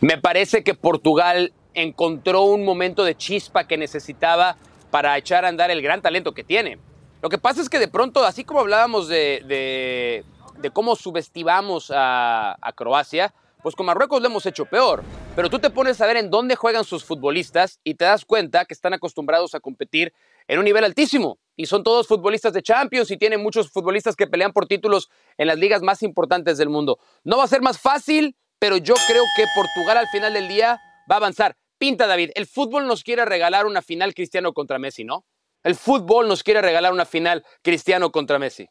Me 0.00 0.18
parece 0.18 0.62
que 0.62 0.74
Portugal 0.74 1.52
encontró 1.72 2.42
un 2.42 2.64
momento 2.64 3.04
de 3.04 3.16
chispa 3.16 3.66
que 3.66 3.76
necesitaba 3.76 4.56
para 4.90 5.16
echar 5.16 5.44
a 5.44 5.48
andar 5.48 5.70
el 5.70 5.82
gran 5.82 6.02
talento 6.02 6.32
que 6.32 6.44
tiene. 6.44 6.78
Lo 7.22 7.28
que 7.28 7.38
pasa 7.38 7.62
es 7.62 7.68
que 7.68 7.78
de 7.78 7.88
pronto, 7.88 8.24
así 8.24 8.44
como 8.44 8.60
hablábamos 8.60 9.08
de, 9.08 10.22
de 10.58 10.70
cómo 10.70 10.94
subestimamos 10.96 11.90
a, 11.90 12.56
a 12.60 12.72
Croacia, 12.72 13.34
pues 13.62 13.74
con 13.74 13.86
Marruecos 13.86 14.20
lo 14.20 14.28
hemos 14.28 14.44
hecho 14.46 14.66
peor. 14.66 15.02
Pero 15.34 15.50
tú 15.50 15.58
te 15.58 15.70
pones 15.70 16.00
a 16.00 16.06
ver 16.06 16.18
en 16.18 16.30
dónde 16.30 16.54
juegan 16.54 16.84
sus 16.84 17.04
futbolistas 17.04 17.80
y 17.82 17.94
te 17.94 18.04
das 18.04 18.24
cuenta 18.24 18.66
que 18.66 18.74
están 18.74 18.92
acostumbrados 18.92 19.54
a 19.54 19.60
competir 19.60 20.12
en 20.46 20.58
un 20.58 20.64
nivel 20.64 20.84
altísimo. 20.84 21.38
Y 21.56 21.66
son 21.66 21.84
todos 21.84 22.08
futbolistas 22.08 22.52
de 22.52 22.62
Champions 22.62 23.10
y 23.10 23.16
tienen 23.16 23.42
muchos 23.42 23.70
futbolistas 23.70 24.16
que 24.16 24.26
pelean 24.26 24.52
por 24.52 24.66
títulos 24.66 25.10
en 25.38 25.46
las 25.46 25.58
ligas 25.58 25.82
más 25.82 26.02
importantes 26.02 26.58
del 26.58 26.68
mundo. 26.68 26.98
No 27.22 27.38
va 27.38 27.44
a 27.44 27.48
ser 27.48 27.62
más 27.62 27.78
fácil, 27.78 28.36
pero 28.58 28.76
yo 28.76 28.94
creo 29.06 29.22
que 29.36 29.44
Portugal 29.54 29.98
al 29.98 30.08
final 30.08 30.32
del 30.32 30.48
día 30.48 30.80
va 31.10 31.16
a 31.16 31.18
avanzar. 31.18 31.56
Pinta, 31.78 32.06
David, 32.06 32.30
el 32.34 32.46
fútbol 32.46 32.86
nos 32.86 33.04
quiere 33.04 33.24
regalar 33.24 33.66
una 33.66 33.82
final 33.82 34.14
Cristiano 34.14 34.52
contra 34.52 34.78
Messi, 34.78 35.04
¿no? 35.04 35.24
El 35.62 35.74
fútbol 35.74 36.28
nos 36.28 36.42
quiere 36.42 36.60
regalar 36.60 36.92
una 36.92 37.04
final 37.04 37.44
Cristiano 37.62 38.10
contra 38.10 38.38
Messi. 38.38 38.68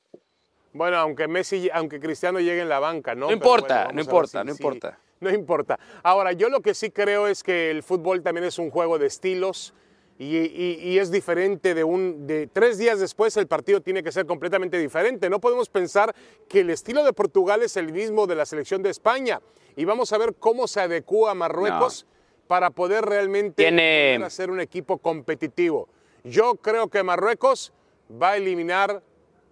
Bueno, 0.73 0.97
aunque 0.97 1.27
Messi, 1.27 1.69
aunque 1.71 1.99
Cristiano 1.99 2.39
llegue 2.39 2.61
en 2.61 2.69
la 2.69 2.79
banca, 2.79 3.13
¿no? 3.13 3.27
No 3.27 3.31
importa, 3.31 3.91
no 3.93 4.01
importa, 4.01 4.43
no 4.43 4.51
importa. 4.51 4.99
No 5.19 5.29
importa. 5.29 5.79
Ahora, 6.03 6.33
yo 6.33 6.49
lo 6.49 6.61
que 6.61 6.73
sí 6.73 6.91
creo 6.91 7.27
es 7.27 7.43
que 7.43 7.71
el 7.71 7.81
fútbol 7.81 8.21
también 8.23 8.45
es 8.45 8.59
un 8.59 8.69
juego 8.69 8.99
de 8.99 9.07
estilos 9.07 9.73
y, 10.19 10.97
es 10.97 11.11
diferente 11.11 11.73
de 11.73 11.83
un... 11.83 12.27
De 12.27 12.47
tres 12.47 12.77
días 12.77 12.99
después 12.99 13.35
el 13.37 13.47
partido 13.47 13.81
tiene 13.81 14.03
que 14.03 14.11
ser 14.11 14.25
completamente 14.25 14.77
diferente. 14.77 15.29
No 15.29 15.39
podemos 15.39 15.69
pensar 15.69 16.13
que 16.47 16.61
el 16.61 16.69
estilo 16.69 17.03
de 17.03 17.13
Portugal 17.13 17.63
es 17.63 17.77
el 17.77 17.91
mismo 17.91 18.27
de 18.27 18.35
la 18.35 18.45
selección 18.45 18.83
de 18.83 18.89
España. 18.89 19.41
Y 19.75 19.85
vamos 19.85 20.13
a 20.13 20.17
ver 20.17 20.35
cómo 20.35 20.67
se 20.67 20.81
adecúa 20.81 21.33
Marruecos 21.33 22.05
para 22.47 22.69
poder 22.69 23.05
realmente 23.05 23.63
tiene... 23.63 24.29
ser 24.29 24.51
un 24.51 24.59
equipo 24.59 24.99
competitivo. 24.99 25.89
Yo 26.23 26.55
creo 26.55 26.87
que 26.87 27.01
Marruecos 27.03 27.73
va 28.21 28.31
a 28.31 28.37
eliminar 28.37 29.01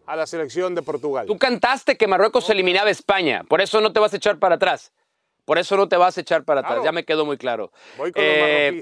a 0.05 0.15
la 0.15 0.27
selección 0.27 0.75
de 0.75 0.81
Portugal. 0.81 1.25
Tú 1.25 1.37
cantaste 1.37 1.97
que 1.97 2.07
Marruecos 2.07 2.49
eliminaba 2.49 2.87
a 2.87 2.91
España, 2.91 3.43
por 3.47 3.61
eso 3.61 3.81
no 3.81 3.93
te 3.93 3.99
vas 3.99 4.13
a 4.13 4.17
echar 4.17 4.39
para 4.39 4.55
atrás. 4.55 4.91
Por 5.51 5.59
eso 5.59 5.75
no 5.75 5.89
te 5.89 5.97
vas 5.97 6.17
a 6.17 6.21
echar 6.21 6.45
para 6.45 6.61
atrás, 6.61 6.79
ya 6.81 6.93
me 6.93 7.03
quedó 7.03 7.25
muy 7.25 7.35
claro. 7.35 7.73
Voy 7.97 8.13
con 8.13 8.23
los 8.23 8.31
eh, 8.33 8.81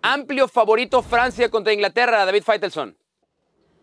Amplio 0.00 0.48
favorito 0.48 1.02
Francia 1.02 1.50
contra 1.50 1.70
Inglaterra, 1.70 2.24
David 2.24 2.44
Feitelson. 2.44 2.96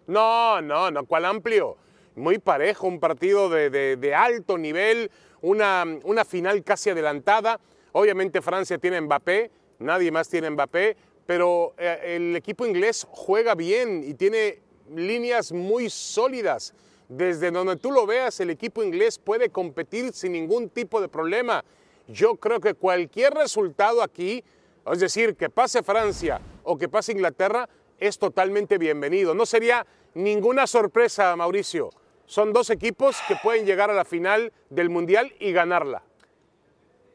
No, 0.07 0.59
no, 0.59 0.89
no, 0.89 1.05
¿cuál 1.05 1.25
amplio? 1.25 1.77
Muy 2.15 2.39
parejo, 2.39 2.88
un 2.88 2.99
partido 2.99 3.47
de, 3.47 4.15
alto 4.15 4.57
nivel, 4.57 5.11
una, 5.41 5.85
una, 6.03 6.25
final 6.25 6.63
casi 6.63 6.89
adelantada. 6.89 7.59
Obviamente 7.91 8.41
Francia 8.41 8.79
tiene 8.79 9.01
Mbappé, 9.01 9.51
nadie 9.77 10.09
más 10.09 10.27
tiene 10.27 10.49
Mbappé, 10.49 10.97
pero 11.27 11.75
eh, 11.77 12.15
el 12.15 12.35
equipo 12.35 12.65
inglés 12.65 13.05
juega 13.07 13.53
bien 13.53 14.03
y 14.03 14.15
tiene 14.15 14.63
líneas 14.95 15.51
muy 15.51 15.91
sólidas. 15.91 16.73
Desde 17.07 17.51
donde 17.51 17.75
tú 17.75 17.91
lo 17.91 18.07
veas, 18.07 18.39
el 18.39 18.49
equipo 18.49 18.81
inglés 18.81 19.19
puede 19.19 19.51
competir 19.51 20.11
sin 20.11 20.31
ningún 20.31 20.69
tipo 20.69 20.99
de 20.99 21.07
problema. 21.07 21.63
Yo 22.08 22.36
creo 22.36 22.60
que 22.60 22.74
cualquier 22.74 23.34
resultado 23.34 24.04
aquí, 24.04 24.44
es 24.91 25.00
decir, 25.00 25.36
que 25.36 25.50
pase 25.50 25.82
Francia 25.82 26.39
o 26.63 26.78
que 26.78 26.88
pase 26.88 27.12
Inglaterra, 27.12 27.68
es 28.00 28.20
totalmente 28.20 28.78
bienvenido. 28.78 29.34
No 29.34 29.46
sería 29.46 29.86
ninguna 30.13 30.68
sorpresa, 30.68 31.36
Mauricio. 31.36 31.89
Son 32.26 32.54
dos 32.54 32.70
equipos 32.70 33.18
que 33.28 33.36
pueden 33.41 33.65
llegar 33.65 33.89
a 33.89 33.94
la 33.94 34.06
final 34.06 34.52
del 34.70 34.89
Mundial 34.89 35.34
y 35.39 35.52
ganarla. 35.52 36.04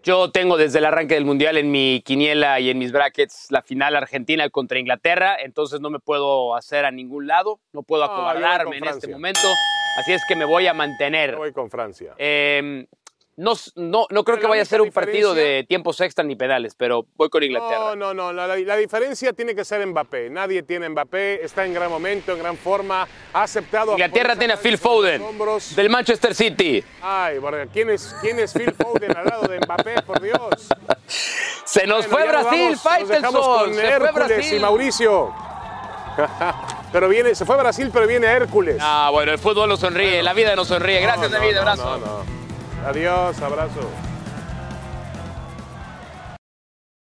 Yo 0.03 0.31
tengo 0.31 0.57
desde 0.57 0.79
el 0.79 0.87
arranque 0.87 1.15
del 1.15 1.27
Mundial 1.27 1.59
en 1.59 1.71
mi 1.71 2.01
quiniela 2.03 2.59
y 2.59 2.71
en 2.71 2.79
mis 2.79 2.91
brackets 2.91 3.49
la 3.51 3.61
final 3.61 3.95
Argentina 3.97 4.49
contra 4.49 4.79
Inglaterra, 4.79 5.37
entonces 5.39 5.81
no 5.81 5.91
me 5.91 5.99
puedo 5.99 6.55
hacer 6.57 6.87
a 6.87 6.91
ningún 6.91 7.27
lado, 7.27 7.61
no 7.73 7.83
puedo 7.83 8.05
acobardarme 8.05 8.79
en 8.79 8.85
este 8.85 9.09
momento, 9.09 9.47
así 9.99 10.13
es 10.13 10.23
que 10.27 10.37
me 10.37 10.47
voy 10.47 10.67
a 10.69 10.73
mantener. 10.73 11.37
voy 11.37 11.53
con 11.53 11.69
Francia. 11.69 12.15
Eh, 12.17 12.87
no, 13.41 13.55
no, 13.75 14.07
no 14.11 14.23
creo 14.25 14.39
que 14.39 14.47
vaya 14.47 14.61
a 14.61 14.67
ser 14.67 14.83
un 14.83 14.91
partido 14.91 15.33
de 15.33 15.65
tiempos 15.67 15.99
extra 16.03 16.23
ni 16.23 16.37
pedales, 16.37 16.75
pero 16.77 17.07
voy 17.17 17.31
con 17.31 17.43
Inglaterra. 17.43 17.97
No, 17.97 18.13
no, 18.13 18.13
no. 18.13 18.33
La, 18.35 18.47
la, 18.47 18.77
diferencia 18.77 19.33
tiene 19.33 19.55
que 19.55 19.65
ser 19.65 19.85
Mbappé. 19.87 20.29
Nadie 20.29 20.63
tiene 20.63 20.91
Mbappé, 20.91 21.43
está 21.43 21.65
en 21.65 21.73
gran 21.73 21.89
momento, 21.91 22.33
en 22.33 22.39
gran 22.39 22.59
forma, 22.59 23.09
ha 23.33 23.43
aceptado. 23.43 23.93
Inglaterra 23.93 24.37
tiene 24.37 24.53
a 24.53 24.57
Phil 24.59 24.77
Foden 24.77 25.23
del 25.75 25.89
Manchester 25.89 26.35
City. 26.35 26.85
Ay, 27.01 27.39
¿quién 27.73 27.89
es, 27.89 28.15
quién 28.21 28.39
es 28.39 28.53
Phil 28.53 28.73
Foden 28.73 29.17
al 29.17 29.25
lado 29.25 29.49
de 29.49 29.59
Mbappé, 29.59 30.03
por 30.03 30.21
Dios? 30.21 30.69
Se 31.65 31.87
nos 31.87 32.07
fue 32.07 32.29
Brasil, 32.29 32.77
Faitelson. 32.77 33.75
Se 33.75 33.99
fue 34.01 34.13
Brasil. 34.13 34.57
y 34.57 34.61
Mauricio. 34.61 35.33
pero 36.93 37.09
viene, 37.09 37.35
se 37.35 37.47
fue 37.47 37.57
Brasil, 37.57 37.89
pero 37.91 38.07
viene 38.07 38.27
Hércules. 38.27 38.77
Ah, 38.81 39.09
bueno, 39.11 39.33
el 39.33 39.39
fútbol 39.39 39.67
nos 39.67 39.81
sonríe, 39.81 40.23
la 40.23 40.35
vida 40.35 40.55
nos 40.55 40.69
sonríe. 40.69 41.01
Gracias, 41.01 41.31
David. 41.31 41.57
Abrazo. 41.57 42.27
Adiós, 42.87 43.43
abrazo. 43.43 44.10